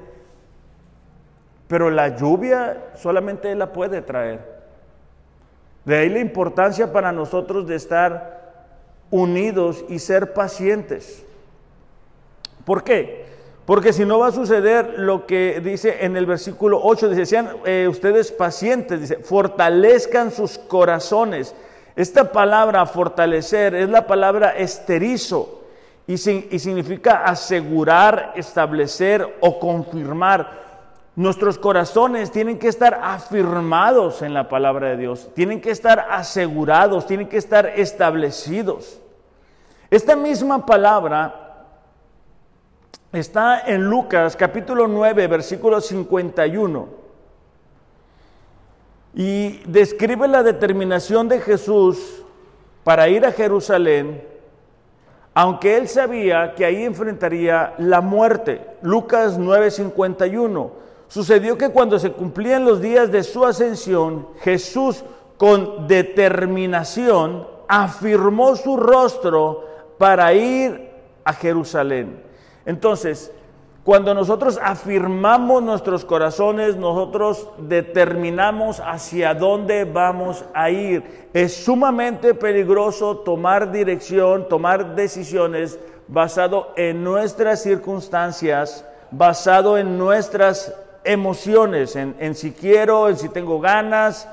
[1.67, 4.53] Pero la lluvia solamente Él la puede traer.
[5.85, 8.42] De ahí la importancia para nosotros de estar
[9.13, 11.23] unidos y ser pacientes.
[12.65, 13.25] ¿Por qué?
[13.63, 17.49] Porque si no va a suceder lo que dice en el versículo 8, dice, sean
[17.63, 21.53] eh, ustedes pacientes, dice, fortalezcan sus corazones.
[21.95, 25.61] Esta palabra fortalecer es la palabra esterizo
[26.07, 30.63] y, y significa asegurar, establecer o confirmar.
[31.15, 37.05] Nuestros corazones tienen que estar afirmados en la palabra de Dios, tienen que estar asegurados,
[37.05, 39.02] tienen que estar establecidos.
[39.93, 41.67] Esta misma palabra
[43.11, 46.87] está en Lucas capítulo 9, versículo 51.
[49.13, 52.23] Y describe la determinación de Jesús
[52.83, 54.23] para ir a Jerusalén,
[55.35, 58.65] aunque él sabía que ahí enfrentaría la muerte.
[58.81, 60.71] Lucas 9:51.
[61.07, 65.05] Sucedió que cuando se cumplían los días de su ascensión, Jesús
[65.37, 69.72] con determinación afirmó su rostro
[70.03, 70.89] para ir
[71.23, 72.21] a Jerusalén.
[72.65, 73.31] Entonces,
[73.85, 81.29] cuando nosotros afirmamos nuestros corazones, nosotros determinamos hacia dónde vamos a ir.
[81.33, 91.95] Es sumamente peligroso tomar dirección, tomar decisiones basado en nuestras circunstancias, basado en nuestras emociones,
[91.95, 94.27] en, en si quiero, en si tengo ganas,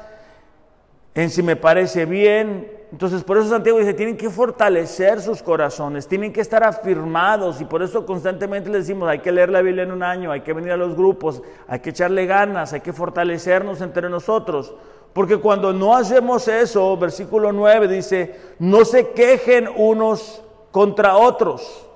[1.14, 6.08] en si me parece bien, entonces, por eso Santiago dice, tienen que fortalecer sus corazones,
[6.08, 9.84] tienen que estar afirmados y por eso constantemente les decimos, hay que leer la Biblia
[9.84, 12.92] en un año, hay que venir a los grupos, hay que echarle ganas, hay que
[12.92, 14.74] fortalecernos entre nosotros.
[15.12, 21.86] Porque cuando no hacemos eso, versículo 9 dice, no se quejen unos contra otros.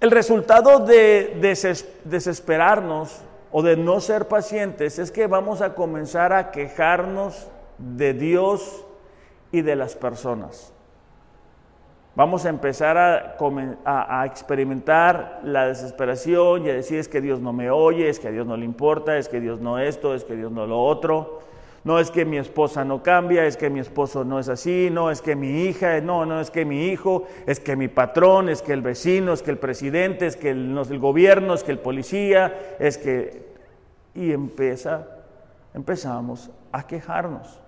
[0.00, 1.64] El resultado de
[2.04, 8.82] desesperarnos o de no ser pacientes es que vamos a comenzar a quejarnos de Dios
[9.52, 10.72] y de las personas.
[12.16, 17.70] Vamos a empezar a, experimentar la desesperación y a decir es que Dios no me
[17.70, 20.34] oye, es que a Dios no le importa, es que Dios no esto, es que
[20.34, 21.40] Dios no lo otro.
[21.84, 25.10] No es que mi esposa no cambia, es que mi esposo no es así, no
[25.10, 28.62] es que mi hija, no, no es que mi hijo, es que mi patrón, es
[28.62, 31.78] que el vecino, es que el presidente, es que el, el gobierno, es que el
[31.78, 33.54] policía, es que...
[34.14, 35.06] Y empieza,
[35.74, 37.60] empezamos a quejarnos.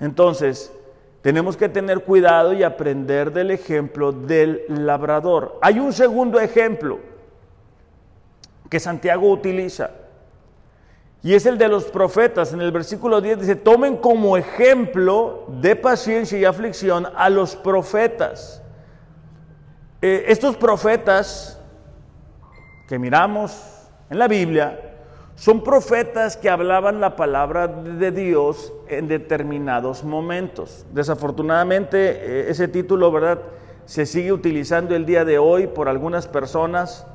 [0.00, 0.72] Entonces,
[1.22, 5.58] tenemos que tener cuidado y aprender del ejemplo del labrador.
[5.60, 7.00] Hay un segundo ejemplo
[8.68, 9.90] que Santiago utiliza.
[11.22, 12.52] Y es el de los profetas.
[12.52, 18.62] En el versículo 10 dice, tomen como ejemplo de paciencia y aflicción a los profetas.
[20.00, 21.60] Eh, estos profetas
[22.86, 24.95] que miramos en la Biblia
[25.36, 30.86] son profetas que hablaban la palabra de Dios en determinados momentos.
[30.92, 33.40] Desafortunadamente, eh, ese título, ¿verdad?
[33.84, 37.06] Se sigue utilizando el día de hoy por algunas personas.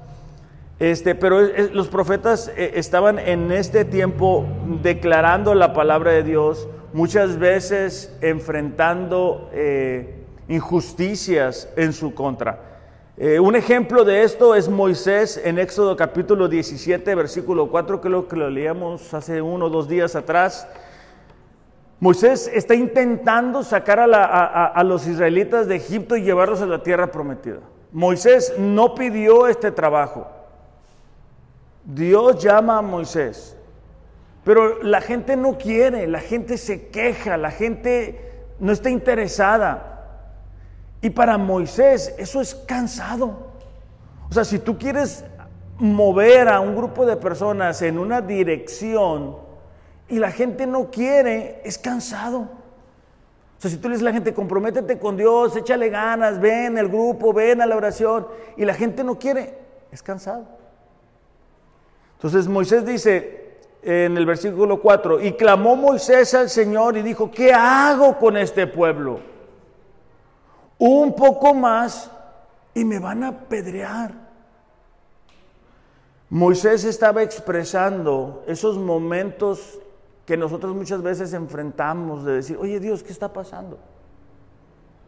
[0.78, 1.42] Este, pero
[1.74, 4.46] los profetas eh, estaban en este tiempo
[4.84, 12.71] declarando la palabra de Dios, muchas veces enfrentando eh, injusticias en su contra.
[13.24, 18.36] Eh, un ejemplo de esto es Moisés en Éxodo capítulo 17, versículo 4, creo que
[18.36, 20.68] lo leíamos hace uno o dos días atrás.
[22.00, 27.60] Moisés está intentando sacar a, los israelitas de Egipto y llevarlos a la tierra prometida.
[27.92, 30.28] Moisés no pidió este trabajo.
[31.86, 33.56] Dios llama a Moisés.
[34.44, 39.90] Pero la gente no quiere, la gente se queja, la gente no está interesada.
[41.02, 43.52] Y para Moisés eso es cansado.
[44.30, 45.26] O sea, si tú quieres
[45.80, 49.36] mover a un grupo de personas en una dirección
[50.08, 52.42] y la gente no quiere, es cansado.
[52.42, 56.78] O sea, si tú le dices a la gente, comprométete con Dios, échale ganas, ven
[56.78, 59.58] al grupo, ven a la oración, y la gente no quiere,
[59.92, 60.46] es cansado.
[62.16, 67.54] Entonces Moisés dice en el versículo 4, y clamó Moisés al Señor y dijo, ¿qué
[67.54, 69.31] hago con este pueblo?
[70.82, 72.10] Un poco más
[72.74, 74.13] y me van a apedrear.
[76.28, 79.78] Moisés estaba expresando esos momentos
[80.26, 83.78] que nosotros muchas veces enfrentamos de decir, oye Dios, ¿qué está pasando?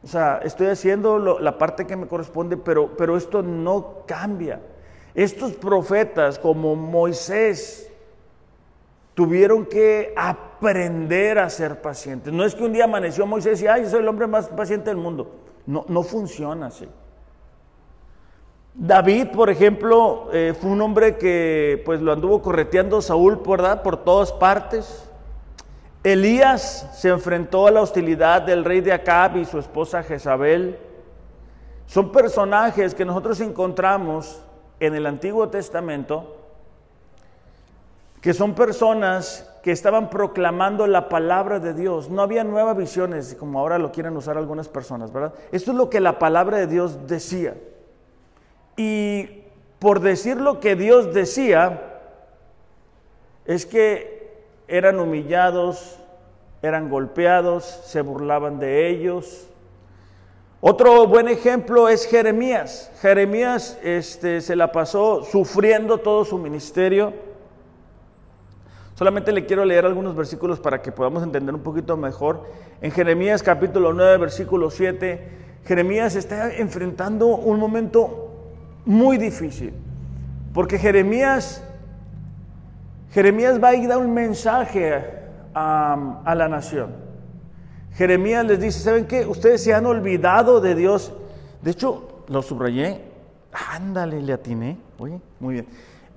[0.03, 4.61] O sea, estoy haciendo la parte que me corresponde, pero, pero esto no cambia.
[5.15, 7.91] Estos profetas como Moisés
[9.15, 12.31] tuvieron que aprender a ser pacientes.
[12.31, 14.97] No es que un día amaneció Moisés y, ay, soy el hombre más paciente del
[14.97, 15.39] mundo.
[15.65, 16.87] No, no funciona así.
[18.75, 24.31] David, por ejemplo, eh, fue un hombre que pues lo anduvo correteando Saúl por todas
[24.31, 25.07] partes.
[26.03, 30.79] Elías se enfrentó a la hostilidad del rey de Acab y su esposa Jezabel.
[31.85, 34.41] Son personajes que nosotros encontramos
[34.79, 36.35] en el Antiguo Testamento,
[38.21, 42.09] que son personas que estaban proclamando la palabra de Dios.
[42.09, 45.33] No había nuevas visiones, como ahora lo quieren usar algunas personas, ¿verdad?
[45.53, 47.55] Esto es lo que la palabra de Dios decía.
[48.75, 49.45] Y
[49.79, 52.01] por decir lo que Dios decía,
[53.45, 55.97] es que eran humillados,
[56.61, 59.47] eran golpeados, se burlaban de ellos.
[60.59, 62.91] Otro buen ejemplo es Jeremías.
[63.01, 67.13] Jeremías este, se la pasó sufriendo todo su ministerio.
[69.03, 72.45] Solamente le quiero leer algunos versículos para que podamos entender un poquito mejor.
[72.81, 75.27] En Jeremías capítulo 9, versículo 7,
[75.65, 78.31] Jeremías está enfrentando un momento
[78.85, 79.73] muy difícil,
[80.53, 81.61] porque Jeremías
[83.11, 85.03] Jeremías va a ir a dar un mensaje
[85.53, 86.95] a, la nación.
[87.95, 89.25] Jeremías les dice, ¿saben qué?
[89.25, 91.11] Ustedes se han olvidado de Dios.
[91.61, 93.01] De hecho, lo subrayé.
[93.51, 94.77] Ándale, le atiné.
[94.97, 95.67] Oye, muy bien.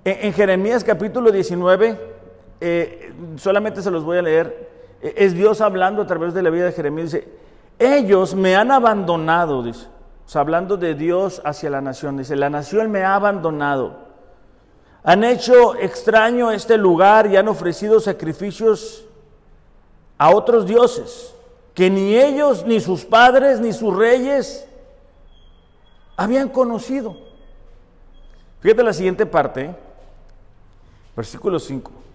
[0.04, 2.14] En, Jeremías capítulo 19,
[2.60, 4.70] eh, solamente se los voy a leer.
[5.02, 7.12] E, es Dios hablando a través de la vida de Jeremías.
[7.12, 7.28] Dice,
[7.78, 9.86] ellos me han abandonado, dice.
[10.26, 12.16] O sea, hablando de Dios hacia la nación.
[12.16, 14.06] Dice, la nación me ha abandonado.
[15.04, 19.04] Han hecho extraño este lugar y han ofrecido sacrificios
[20.18, 21.32] a otros dioses
[21.74, 24.66] que ni ellos, ni sus padres, ni sus reyes
[26.16, 27.16] habían conocido.
[28.60, 29.76] Fíjate la siguiente parte,
[31.14, 32.05] versículo 5.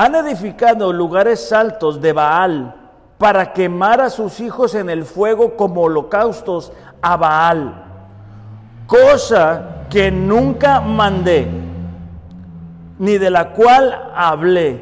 [0.00, 2.74] Han edificado lugares altos de Baal
[3.18, 7.84] para quemar a sus hijos en el fuego como holocaustos a Baal,
[8.86, 11.46] cosa que nunca mandé
[12.98, 14.80] ni de la cual hablé,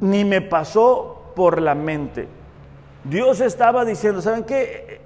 [0.00, 2.28] ni me pasó por la mente.
[3.02, 5.00] Dios estaba diciendo, ¿saben qué?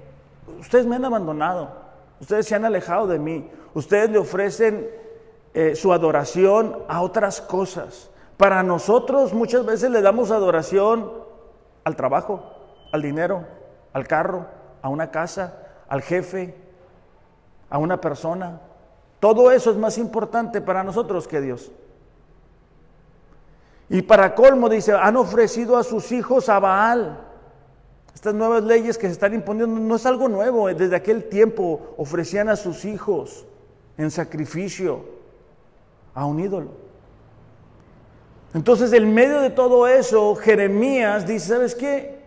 [0.59, 1.71] Ustedes me han abandonado,
[2.21, 4.87] ustedes se han alejado de mí, ustedes le ofrecen
[5.55, 8.11] eh, su adoración a otras cosas.
[8.37, 11.11] Para nosotros muchas veces le damos adoración
[11.83, 12.43] al trabajo,
[12.91, 13.45] al dinero,
[13.93, 14.45] al carro,
[14.81, 15.55] a una casa,
[15.89, 16.55] al jefe,
[17.69, 18.61] a una persona.
[19.19, 21.71] Todo eso es más importante para nosotros que Dios.
[23.89, 27.21] Y para colmo dice, han ofrecido a sus hijos a Baal.
[28.13, 30.67] Estas nuevas leyes que se están imponiendo no es algo nuevo.
[30.67, 33.45] Desde aquel tiempo ofrecían a sus hijos
[33.97, 35.05] en sacrificio
[36.13, 36.86] a un ídolo.
[38.57, 42.17] Entonces, en medio de todo eso, Jeremías dice, ¿sabes qué?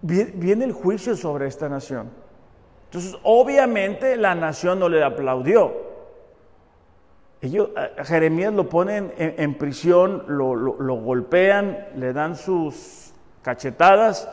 [0.00, 2.08] Viene el juicio sobre esta nación.
[2.86, 5.74] Entonces, obviamente la nación no le aplaudió.
[7.42, 7.68] Ellos,
[8.04, 14.26] Jeremías lo ponen en, prisión, lo, lo, golpean, le dan sus cachetadas.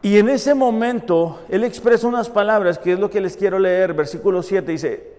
[0.00, 3.92] Y en ese momento él expresa unas palabras que es lo que les quiero leer.
[3.92, 5.18] Versículo 7 dice,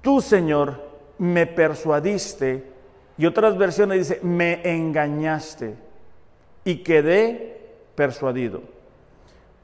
[0.00, 0.91] tú Señor
[1.22, 2.64] me persuadiste.
[3.16, 5.76] Y otras versiones dice, me engañaste
[6.64, 7.60] y quedé
[7.94, 8.62] persuadido.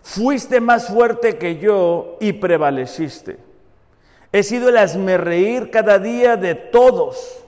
[0.02, 3.38] Fuiste más fuerte que yo y prevaleciste.
[4.30, 7.44] He sido el reír cada día de todos,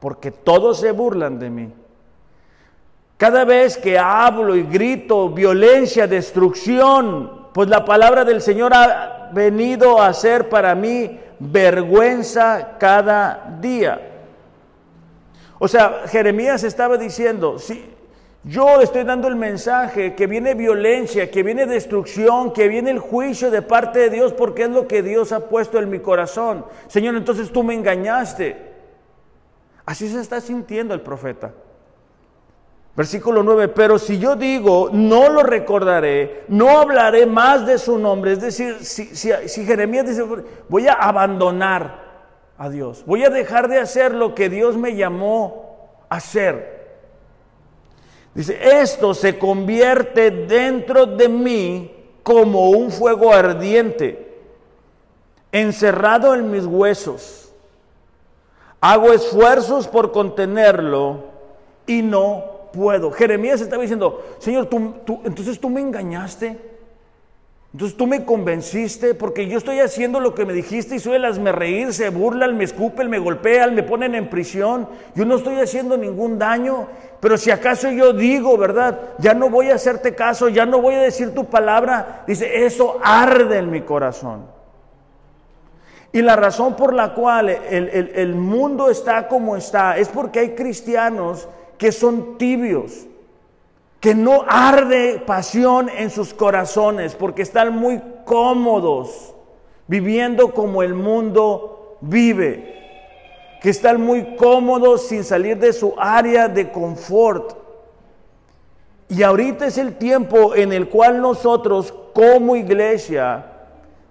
[0.00, 1.72] porque todos se burlan de mí.
[3.18, 8.72] Cada vez que hablo y grito violencia, destrucción, pues la palabra del Señor
[9.32, 14.00] venido a ser para mí vergüenza cada día.
[15.58, 17.84] O sea, Jeremías estaba diciendo, si,
[18.44, 23.50] yo estoy dando el mensaje que viene violencia, que viene destrucción, que viene el juicio
[23.50, 26.64] de parte de Dios porque es lo que Dios ha puesto en mi corazón.
[26.86, 28.56] Señor, entonces tú me engañaste.
[29.84, 31.52] Así se está sintiendo el profeta.
[32.98, 38.32] Versículo 9, pero si yo digo, no lo recordaré, no hablaré más de su nombre,
[38.32, 40.24] es decir, si, si Jeremías dice,
[40.68, 42.08] voy a abandonar
[42.58, 46.78] a Dios, voy a dejar de hacer lo que Dios me llamó a hacer,
[48.34, 51.92] Dice, esto se convierte dentro de mí
[52.24, 54.40] como un fuego ardiente,
[55.50, 57.52] encerrado en mis huesos.
[58.80, 61.24] Hago esfuerzos por contenerlo
[61.86, 63.10] y no puedo.
[63.10, 66.58] Jeremías estaba diciendo, Señor, tú, entonces tú me engañaste.
[67.72, 71.52] Entonces tú me convenciste porque yo estoy haciendo lo que me dijiste y suelas me
[71.52, 74.88] reír, se burlan, me escupen, me golpean, me ponen en prisión.
[75.14, 76.88] Yo no estoy haciendo ningún daño,
[77.20, 78.98] pero si acaso yo digo, ¿verdad?
[79.18, 82.24] Ya no voy a hacerte caso, ya no voy a decir tu palabra.
[82.26, 84.46] Dice, eso arde en mi corazón.
[86.10, 90.54] Y la razón por la cual el, el mundo está como está es porque hay
[90.54, 91.46] cristianos
[91.78, 93.06] que son tibios
[94.00, 99.34] que no arde pasión en sus corazones porque están muy cómodos
[99.86, 106.70] viviendo como el mundo vive, que están muy cómodos sin salir de su área de
[106.70, 107.56] confort.
[109.08, 113.57] Y ahorita es el tiempo en el cual nosotros como iglesia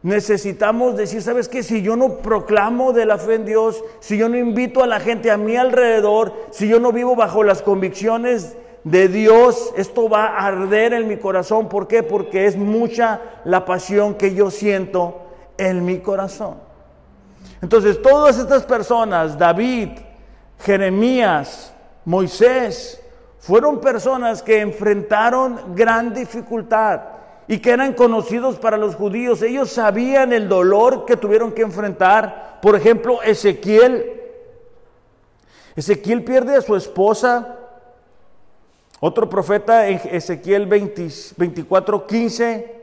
[0.03, 1.63] necesitamos decir, ¿sabes qué?
[1.63, 4.99] Si yo no proclamo de la fe en Dios, si yo no invito a la
[4.99, 10.27] gente a mi alrededor, si yo no vivo bajo las convicciones de Dios, esto va
[10.27, 11.67] a arder en mi corazón.
[11.67, 12.03] ¿Por qué?
[12.03, 15.21] Porque es mucha la pasión que yo siento
[15.57, 16.55] en mi corazón.
[17.61, 19.89] Entonces, todas estas personas, David,
[20.59, 21.73] Jeremías,
[22.05, 23.01] Moisés,
[23.39, 27.16] fueron personas que enfrentaron gran dificultad
[27.47, 29.41] y que eran conocidos para los judíos.
[29.41, 32.59] Ellos sabían el dolor que tuvieron que enfrentar.
[32.61, 34.21] Por ejemplo, Ezequiel.
[35.75, 37.57] Ezequiel pierde a su esposa
[38.99, 42.75] otro profeta Ezequiel 24, 15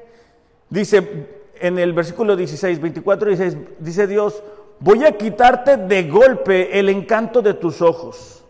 [0.70, 1.26] dice
[1.60, 4.42] en el versículo 16, 24, 16, dice Dios,
[4.78, 8.44] voy a quitarte de golpe el encanto de tus ojos,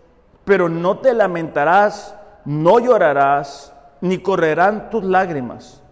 [0.45, 5.83] pero no te lamentarás, no llorarás, ni correrán tus lágrimas.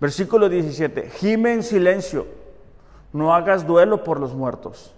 [0.00, 2.26] Versículo 17, gime en silencio,
[3.12, 4.94] no hagas duelo por los muertos.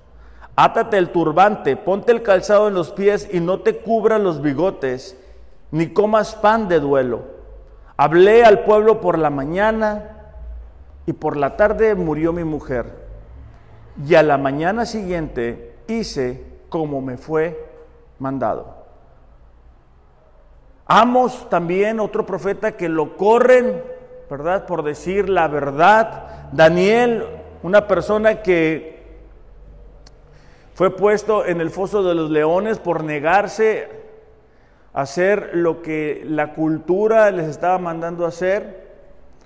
[0.54, 5.16] Átate el turbante, ponte el calzado en los pies y no te cubras los bigotes
[5.70, 7.22] ni comas pan de duelo.
[7.96, 10.18] Hablé al pueblo por la mañana
[11.06, 13.02] y por la tarde murió mi mujer.
[14.06, 17.70] Y a la mañana siguiente hice como me fue
[18.18, 18.82] mandado.
[20.86, 23.82] Amos también, otro profeta que lo corren,
[24.32, 24.64] ¿verdad?
[24.64, 26.48] Por decir la verdad.
[26.52, 27.26] Daniel,
[27.62, 29.02] una persona que
[30.72, 33.90] fue puesto en el foso de los leones por negarse
[34.94, 38.94] hacer lo que la cultura les estaba mandando hacer,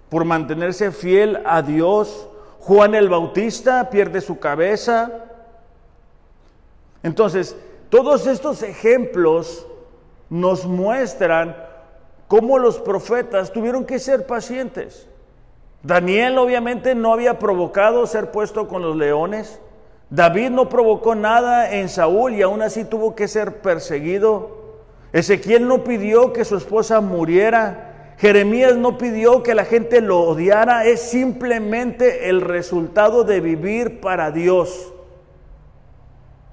[0.09, 2.29] por mantenerse fiel a Dios.
[2.61, 5.11] Juan el Bautista pierde su cabeza.
[7.03, 7.57] Entonces,
[7.91, 9.67] todos estos ejemplos
[10.31, 11.66] nos muestran
[12.29, 15.09] cómo los profetas tuvieron que ser pacientes.
[15.83, 19.61] Daniel obviamente no había provocado ser puesto con los leones.
[20.11, 24.65] David no provocó nada en Saúl y aún así tuvo que ser perseguido.
[25.13, 28.15] Ezequiel no pidió que su esposa muriera.
[28.19, 30.85] Jeremías no pidió que la gente lo odiara.
[30.87, 34.93] Es simplemente el resultado de vivir para Dios.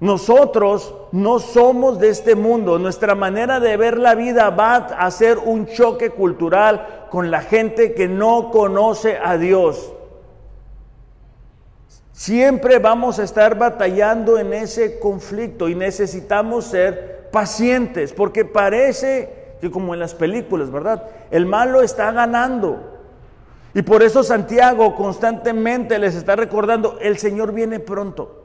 [0.04, 2.78] Nosotros no somos de este mundo.
[2.78, 7.94] Nuestra manera de ver la vida va a ser un choque cultural con la gente
[7.94, 9.94] que no conoce a Dios.
[12.12, 19.70] Siempre vamos a estar batallando en ese conflicto y necesitamos ser pacientes, porque parece que
[19.70, 21.08] como en las películas, ¿verdad?
[21.30, 23.00] El malo está ganando.
[23.72, 28.43] Y por eso Santiago constantemente les está recordando, el Señor viene pronto.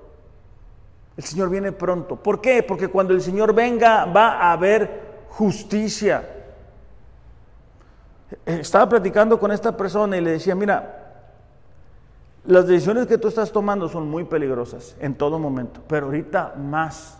[1.20, 2.16] El Señor viene pronto.
[2.16, 2.64] ¿Por qué?
[2.64, 6.24] Porque cuando el Señor venga va a haber justicia.
[8.46, 11.26] Estaba platicando con esta persona y le decía, mira,
[12.46, 17.18] las decisiones que tú estás tomando son muy peligrosas en todo momento, pero ahorita más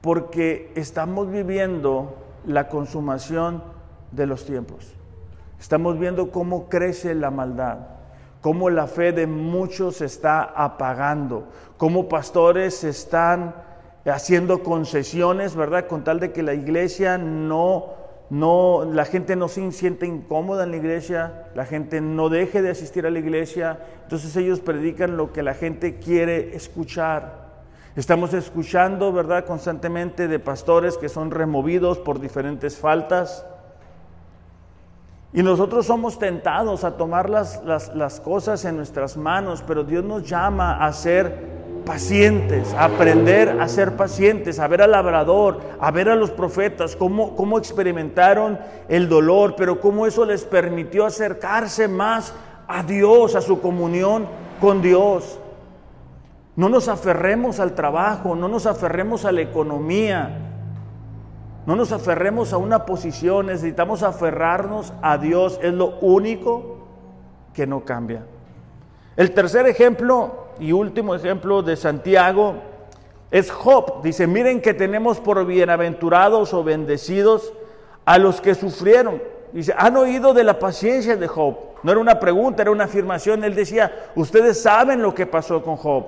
[0.00, 3.62] porque estamos viviendo la consumación
[4.10, 4.92] de los tiempos.
[5.60, 7.78] Estamos viendo cómo crece la maldad,
[8.44, 13.54] cómo la fe de muchos se está apagando, cómo pastores están
[14.04, 15.86] haciendo concesiones, ¿verdad?
[15.86, 17.94] Con tal de que la iglesia no,
[18.28, 22.68] no, la gente no se siente incómoda en la iglesia, la gente no deje de
[22.68, 27.62] asistir a la iglesia, entonces ellos predican lo que la gente quiere escuchar.
[27.96, 33.46] Estamos escuchando, ¿verdad?, constantemente de pastores que son removidos por diferentes faltas.
[35.36, 40.22] Y nosotros somos tentados a tomar las, las, cosas en nuestras manos, pero Dios nos
[40.22, 46.08] llama a ser pacientes, a aprender a ser pacientes, a ver al labrador, a ver
[46.08, 52.32] a los profetas, cómo, cómo experimentaron el dolor, pero cómo eso les permitió acercarse más
[52.68, 54.28] a Dios, a su comunión
[54.60, 55.40] con Dios.
[56.54, 60.53] No nos aferremos al trabajo, no nos aferremos a la economía,
[61.66, 66.78] no nos aferremos a una posición, necesitamos aferrarnos a Dios, es lo único
[67.54, 68.26] que no cambia.
[69.16, 72.56] El tercer ejemplo y último ejemplo de Santiago
[73.30, 74.02] es Job.
[74.02, 77.52] Dice, miren que tenemos por bienaventurados o bendecidos
[78.04, 79.22] a los que sufrieron.
[79.52, 81.56] Dice, han oído de la paciencia de Job.
[81.82, 83.44] No era una pregunta, era una afirmación.
[83.44, 86.06] Él decía, ustedes saben lo que pasó con Job.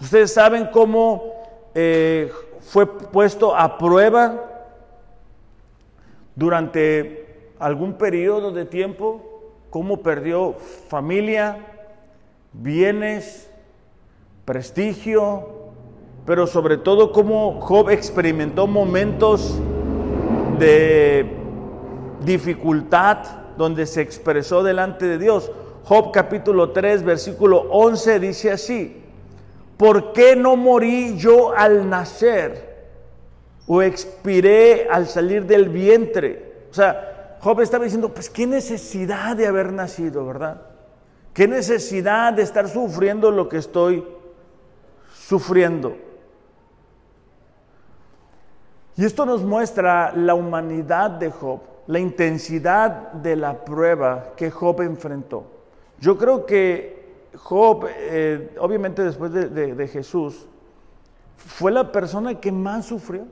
[0.00, 1.32] Ustedes saben cómo
[1.74, 2.30] eh,
[2.60, 4.51] fue puesto a prueba
[6.34, 9.20] durante algún periodo de tiempo,
[9.70, 10.54] cómo perdió
[10.88, 11.58] familia,
[12.52, 13.50] bienes,
[14.44, 15.48] prestigio,
[16.26, 19.58] pero sobre todo cómo Job experimentó momentos
[20.58, 21.26] de
[22.24, 23.18] dificultad
[23.56, 25.50] donde se expresó delante de Dios.
[25.84, 29.02] Job capítulo 3, versículo 11 dice así,
[29.76, 32.71] ¿por qué no morí yo al nacer
[33.66, 36.66] o expiré al salir del vientre?
[36.70, 40.62] O sea, Job estaba diciendo, pues qué necesidad de haber nacido, ¿verdad?
[41.34, 44.06] ¿Qué necesidad de estar sufriendo lo que estoy
[45.12, 45.96] sufriendo?
[48.96, 54.82] Y esto nos muestra la humanidad de Job, la intensidad de la prueba que Job
[54.82, 55.46] enfrentó.
[55.98, 60.46] Yo creo que Job, eh, obviamente después de, de Jesús,
[61.36, 63.26] fue la persona que más sufrió.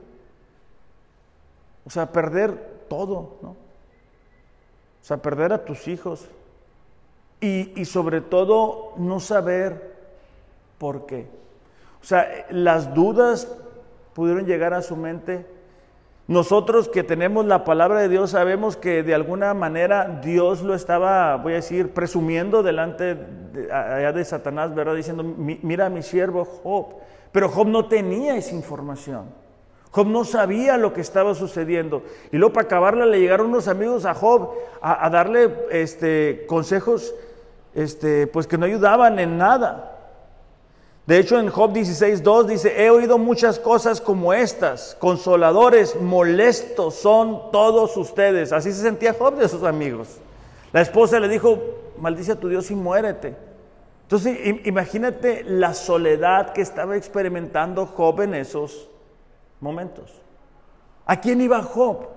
[1.85, 3.49] O sea, perder todo, ¿no?
[3.49, 6.27] O sea, perder a tus hijos,
[7.41, 9.95] y, sobre todo no saber
[10.77, 11.27] por qué.
[12.01, 13.47] O sea, las dudas
[14.13, 15.45] pudieron llegar a su mente.
[16.27, 21.35] Nosotros que tenemos la palabra de Dios sabemos que de alguna manera Dios lo estaba,
[21.37, 24.95] voy a decir, presumiendo delante de, allá de Satanás, ¿verdad?
[24.95, 26.93] Diciendo, mira a mi siervo Job.
[27.31, 29.40] Pero Job no tenía esa información.
[29.91, 32.03] Job no sabía lo que estaba sucediendo.
[32.31, 37.13] Y luego para acabarla le llegaron unos amigos a Job a, darle este, consejos
[37.75, 39.97] este, pues que no ayudaban en nada.
[41.05, 47.51] De hecho, en Job 16.2 dice, he oído muchas cosas como estas, consoladores, molestos son
[47.51, 48.53] todos ustedes.
[48.53, 50.19] Así se sentía Job de sus amigos.
[50.71, 51.59] La esposa le dijo,
[51.97, 53.35] maldice a tu Dios y muérete.
[54.03, 58.90] Entonces, imagínate la soledad que estaba experimentando Job en esos
[59.61, 60.21] momentos.
[61.05, 62.07] ¿A quién iba Job?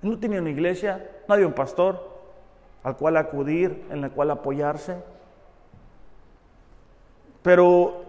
[0.00, 2.18] no tenía una iglesia, no había un pastor,
[2.82, 4.96] al cual acudir, en la cual apoyarse.
[7.42, 8.04] Pero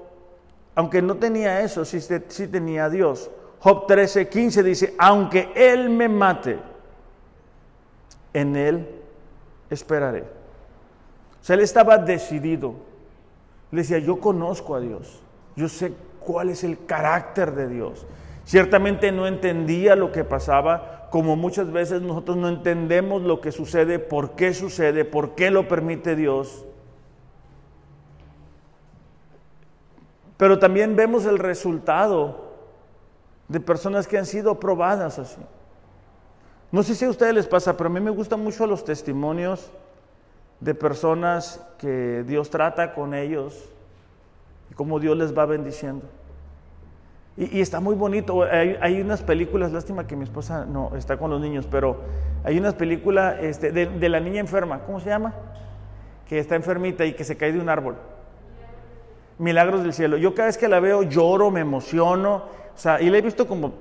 [0.76, 3.30] aunque no tenía eso, sí, sí tenía a Dios.
[3.60, 6.60] Job 13, 15 dice, aunque Él me mate,
[8.34, 8.88] en Él
[9.70, 10.22] esperaré.
[10.22, 12.76] O sea, Él estaba decidido.
[13.72, 15.22] Le decía, yo conozco a Dios,
[15.56, 15.94] yo sé
[16.30, 18.06] cuál es el carácter de Dios.
[18.46, 23.98] Ciertamente no entendía lo que pasaba, como muchas veces nosotros no entendemos lo que sucede,
[23.98, 26.68] por qué sucede, por qué lo permite Dios.
[30.38, 32.54] Pero también vemos el resultado
[33.48, 35.42] de personas que han sido probadas así.
[36.72, 39.72] No sé si a ustedes les pasa, pero a mí me gustan mucho los testimonios
[40.60, 43.68] de personas que Dios trata con ellos
[44.70, 46.06] y cómo Dios les va bendiciendo.
[47.40, 48.44] Y, está muy bonito.
[48.44, 52.02] Hay, unas películas, lástima que mi esposa no está con los niños, pero
[52.44, 55.34] hay unas películas este, de, la niña enferma, ¿cómo se llama?
[56.28, 57.96] Que está enfermita y que se cae de un árbol.
[59.38, 60.18] Milagros del cielo.
[60.18, 63.48] Yo cada vez que la veo lloro, me emociono, o sea, y la he visto
[63.48, 63.72] como,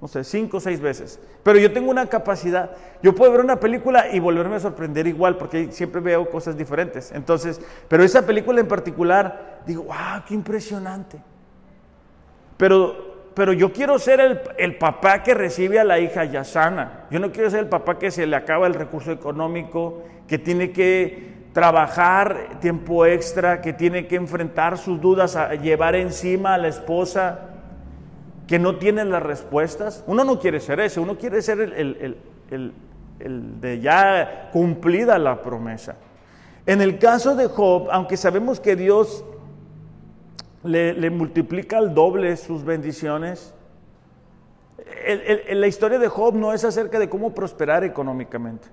[0.00, 1.20] no sé, cinco o seis veces.
[1.42, 2.70] Pero yo tengo una capacidad,
[3.02, 7.12] yo puedo ver una película y volverme a sorprender igual, porque siempre veo cosas diferentes.
[7.12, 11.20] Entonces, pero esa película en particular, digo, wow, qué impresionante.
[12.62, 12.94] Pero,
[13.34, 17.06] pero yo quiero ser el, el, papá que recibe a la hija ya sana.
[17.10, 20.70] Yo no quiero ser el papá que se le acaba el recurso económico, que tiene
[20.70, 27.40] que trabajar tiempo extra, que tiene que enfrentar sus dudas, llevar encima a la esposa,
[28.46, 30.04] que no tiene las respuestas.
[30.06, 32.16] Uno no quiere ser ese, uno quiere ser el, el,
[32.52, 32.72] el,
[33.18, 35.96] el de ya cumplida la promesa.
[36.64, 39.24] En el caso de Job, aunque sabemos que Dios
[40.64, 43.54] le, multiplica al doble sus bendiciones.
[45.50, 48.68] la historia de Job no es acerca de cómo prosperar económicamente.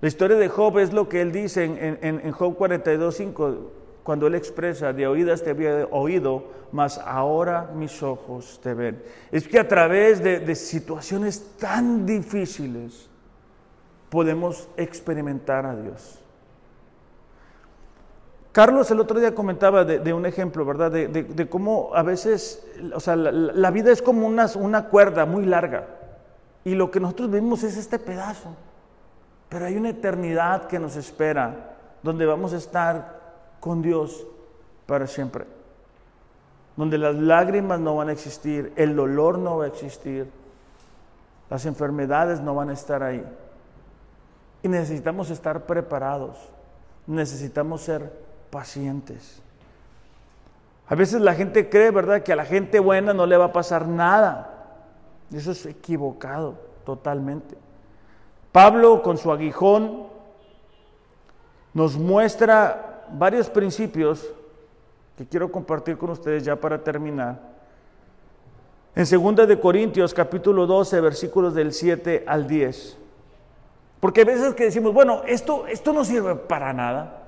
[0.00, 3.22] La historia de Job es lo que él dice en, en, Job 42,
[4.02, 9.02] cuando Él expresa, de oídas te había oído, mas ahora mis ojos te ven.
[9.30, 13.10] Es que a través de, de situaciones tan difíciles
[14.08, 16.19] podemos experimentar a Dios.
[18.52, 20.90] Carlos el otro día comentaba de, un ejemplo, ¿verdad?
[20.90, 25.86] De, cómo a veces, o sea, la, vida es como una, una, cuerda muy larga
[26.64, 28.56] y lo que nosotros vivimos es este pedazo,
[29.48, 33.20] pero hay una eternidad que nos espera, donde vamos a estar
[33.60, 34.26] con Dios
[34.86, 35.44] para siempre,
[36.76, 40.28] donde las lágrimas no van a existir, el dolor no va a existir,
[41.48, 43.24] las enfermedades no van a estar ahí.
[44.62, 46.36] Y necesitamos estar preparados,
[47.06, 49.40] necesitamos ser pacientes.
[50.88, 53.52] A veces la gente cree, ¿verdad?, que a la gente buena no le va a
[53.52, 54.60] pasar nada.
[55.32, 57.56] Eso es equivocado totalmente.
[58.50, 60.08] Pablo con su aguijón
[61.72, 64.28] nos muestra varios principios
[65.16, 67.38] que quiero compartir con ustedes ya para terminar.
[68.96, 72.98] En 2 de Corintios capítulo 12 versículos del 7 al 10.
[74.00, 77.19] Porque a veces que decimos, bueno, esto, esto no sirve para nada.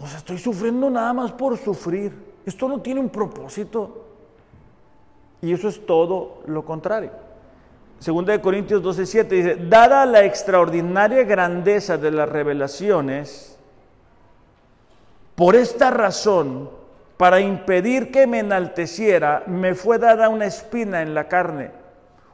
[0.00, 2.12] O sea, estoy sufriendo nada más por sufrir.
[2.44, 4.04] Esto no tiene un propósito.
[5.40, 7.10] Y eso es todo lo contrario.
[7.98, 13.58] Segunda de Corintios 12:7 dice, dada la extraordinaria grandeza de las revelaciones,
[15.34, 16.70] por esta razón,
[17.16, 21.70] para impedir que me enalteciera, me fue dada una espina en la carne,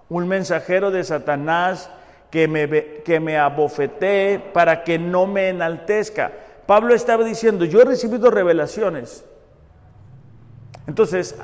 [0.08, 1.90] un mensajero de Satanás
[2.30, 6.32] que me, que me abofetee para que no me enaltezca.
[6.72, 9.26] Pablo estaba diciendo, yo he recibido revelaciones.
[10.86, 11.36] Entonces,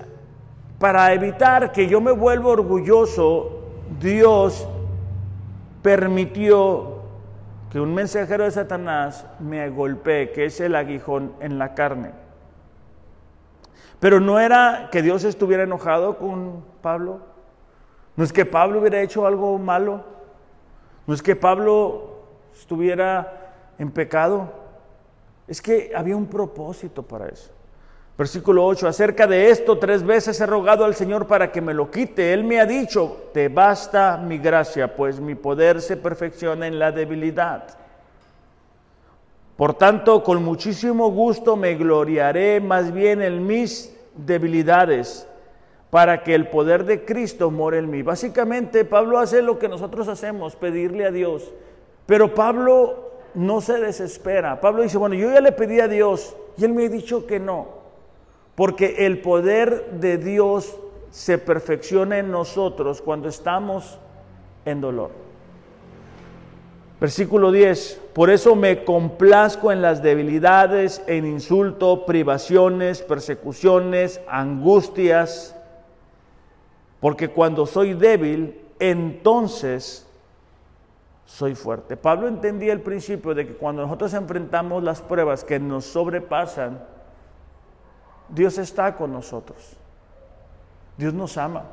[0.79, 3.61] para evitar que yo me vuelva orgulloso,
[4.01, 4.66] Dios
[5.83, 7.03] permitió
[7.70, 12.12] que un mensajero de Satanás me golpee, que es el aguijón en la carne.
[14.01, 17.20] Pero no era que Dios estuviera enojado con Pablo.
[18.16, 20.05] No es que Pablo hubiera hecho algo malo.
[21.07, 22.16] No es que Pablo
[22.55, 24.68] estuviera en pecado.
[25.49, 27.51] Es que había un propósito para eso.
[28.18, 31.90] Versículo 8, acerca de esto tres veces he rogado al Señor para que me lo
[31.90, 32.32] quite.
[32.32, 36.90] Él me ha dicho, te basta mi gracia, pues mi poder se perfecciona en la
[36.90, 37.78] debilidad.
[39.57, 45.28] Por tanto, con muchísimo gusto me gloriaré más bien en mis debilidades,
[45.90, 48.03] para que el poder de Cristo more en mí.
[48.03, 51.53] Básicamente, Pablo hace lo que nosotros hacemos, pedirle a Dios.
[52.07, 54.61] Pero Pablo no se desespera.
[54.61, 57.39] Pablo dice, bueno, yo ya le pedí a Dios y él me ha dicho que
[57.39, 57.68] no,
[58.55, 60.76] porque el poder de Dios
[61.11, 63.99] se perfecciona en nosotros cuando estamos
[64.64, 65.11] en dolor.
[67.01, 75.55] Versículo 10, por eso me complazco en las debilidades, en insulto, privaciones, persecuciones, angustias,
[76.99, 80.07] porque cuando soy débil, entonces
[81.29, 81.99] soy fuerte.
[81.99, 86.83] Pablo entendía el principio de que cuando nosotros enfrentamos las pruebas que nos sobrepasan,
[88.31, 89.76] Dios está con nosotros.
[90.97, 91.64] Dios nos ama.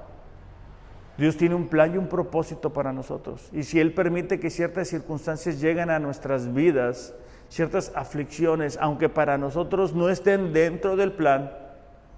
[1.17, 3.47] Dios tiene un plan y un propósito para nosotros.
[3.53, 7.13] Y si Él permite que ciertas circunstancias lleguen a nuestras vidas,
[7.47, 11.53] ciertas aflicciones, aunque para nosotros no estén dentro del plan,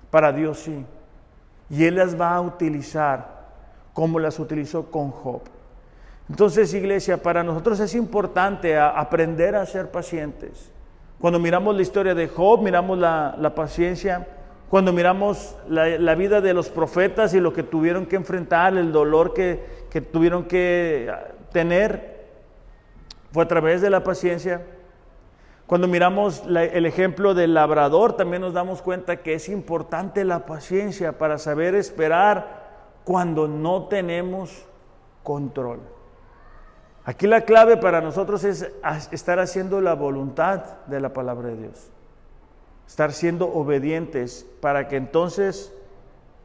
[0.10, 0.84] para Dios sí.
[1.70, 3.46] Y Él las va a utilizar
[3.94, 5.44] como las utilizó con Job.
[6.30, 10.72] Entonces, iglesia, para nosotros es importante aprender a ser pacientes.
[11.20, 14.28] Cuando miramos la historia de Job, miramos la, paciencia.
[14.70, 19.34] Cuando miramos la, vida de los profetas y lo que tuvieron que enfrentar, el dolor
[19.34, 19.78] que,
[20.12, 21.12] tuvieron que
[21.54, 22.28] tener,
[23.32, 24.64] fue a través de la paciencia.
[25.66, 31.18] Cuando miramos el ejemplo del labrador, también nos damos cuenta que es importante la paciencia
[31.18, 32.68] para saber esperar
[33.06, 34.66] cuando no tenemos
[35.24, 35.97] control.
[37.08, 38.70] Aquí la clave para nosotros es
[39.12, 41.88] estar haciendo la voluntad de la palabra de Dios.
[42.86, 45.74] Estar siendo obedientes para que entonces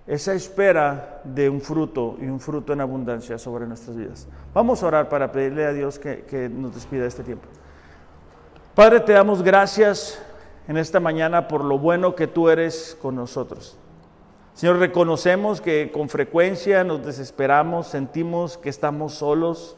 [0.07, 4.29] esa espera de un fruto y un fruto en abundancia sobre nuestras vidas.
[4.55, 7.49] Vamos a orar para pedirle a Dios que, que nos despida este tiempo.
[8.77, 10.23] Padre, te damos gracias
[10.69, 13.77] en esta mañana por lo bueno que tú eres con nosotros.
[14.55, 19.77] Señor, reconocemos que con frecuencia nos desesperamos, sentimos que estamos solos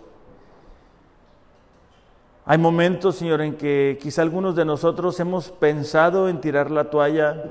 [2.46, 7.42] hay momentos, Señor, en que quizá algunos de nosotros hemos pensado en tirar la toalla,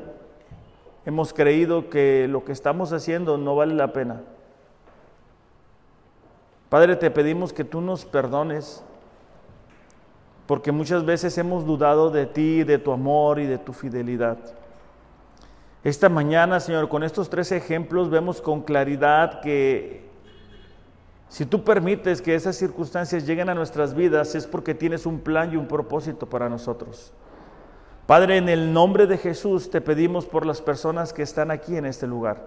[1.05, 4.21] hemos creído que lo que estamos haciendo no vale la pena.
[6.69, 8.83] Padre, te pedimos que tú nos perdones,
[10.45, 14.37] porque muchas veces hemos dudado de ti, de tu amor y de tu fidelidad.
[15.83, 20.12] Esta mañana, Señor, con estos tres ejemplos vemos con claridad que
[21.33, 25.51] si tú permites que esas circunstancias lleguen a nuestras vidas es porque tienes un plan
[25.51, 27.11] y un propósito para nosotros.
[28.05, 31.87] Padre, en el nombre de Jesús te pedimos por las personas que están aquí en
[31.87, 32.45] este lugar.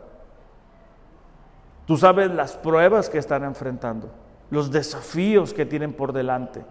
[1.84, 4.08] Tú sabes las pruebas que están enfrentando,
[4.50, 6.64] los desafíos que tienen por delante,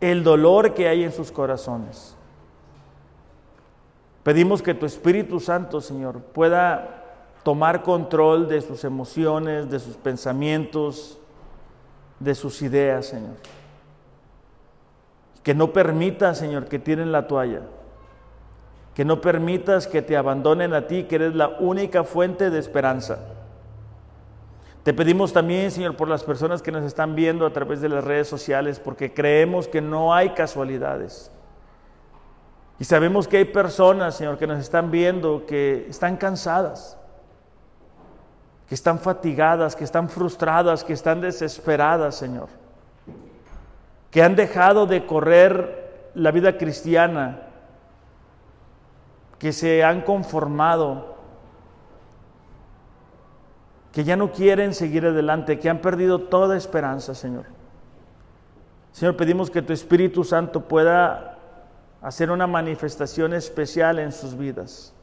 [0.00, 2.16] el dolor que hay en sus corazones.
[4.22, 7.02] Pedimos que tu Espíritu Santo, Señor, pueda
[7.42, 11.18] tomar control de sus emociones, de sus pensamientos,
[12.20, 13.34] de sus ideas, Señor.
[15.42, 17.62] Que no permita, Señor, que tiren la toalla.
[18.94, 23.18] Que no permitas que te abandonen a ti, que eres la única fuente de esperanza.
[24.82, 28.04] Te pedimos también, Señor, por las personas que nos están viendo a través de las
[28.04, 31.30] redes sociales, porque creemos que no hay casualidades.
[32.78, 36.98] Y sabemos que hay personas, Señor, que nos están viendo, que están cansadas,
[38.68, 42.48] que están fatigadas, que están frustradas, que están desesperadas, Señor.
[44.10, 47.42] Que han dejado de correr la vida cristiana,
[49.38, 51.16] que se han conformado,
[53.92, 57.44] que ya no quieren seguir adelante, que han perdido toda esperanza, Señor.
[58.92, 61.38] Señor, pedimos que tu Espíritu Santo pueda
[62.00, 64.95] hacer una manifestación especial en sus vidas.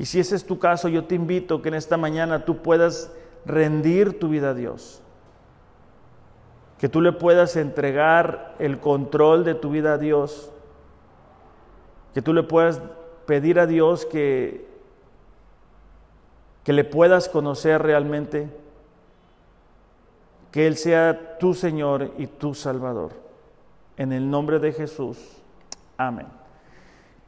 [0.00, 3.12] Y si ese es tu caso, yo te invito que en esta mañana tú puedas
[3.44, 5.02] rendir tu vida a Dios.
[6.78, 10.50] Que tú le puedas entregar el control de tu vida a Dios.
[12.14, 12.80] Que tú le puedas
[13.26, 14.66] pedir a Dios que,
[16.64, 18.48] que le puedas conocer realmente.
[20.50, 23.10] Que Él sea tu Señor y tu Salvador.
[23.98, 25.18] En el nombre de Jesús.
[25.98, 26.39] Amén.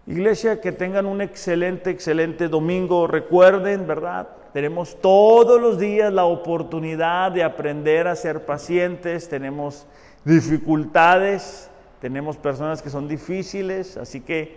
[0.06, 3.06] Iglesia, que tengan un excelente, excelente domingo.
[3.06, 4.28] Recuerden, ¿verdad?
[4.52, 9.28] Tenemos todos los días la oportunidad de aprender a ser pacientes.
[9.28, 9.86] Tenemos
[10.24, 14.56] dificultades, tenemos personas que son difíciles, así que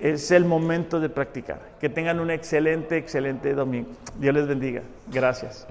[0.00, 1.60] es el momento de practicar.
[1.78, 3.90] Que tengan un excelente, excelente domingo.
[4.18, 4.82] Dios les bendiga.
[5.12, 5.66] Gracias.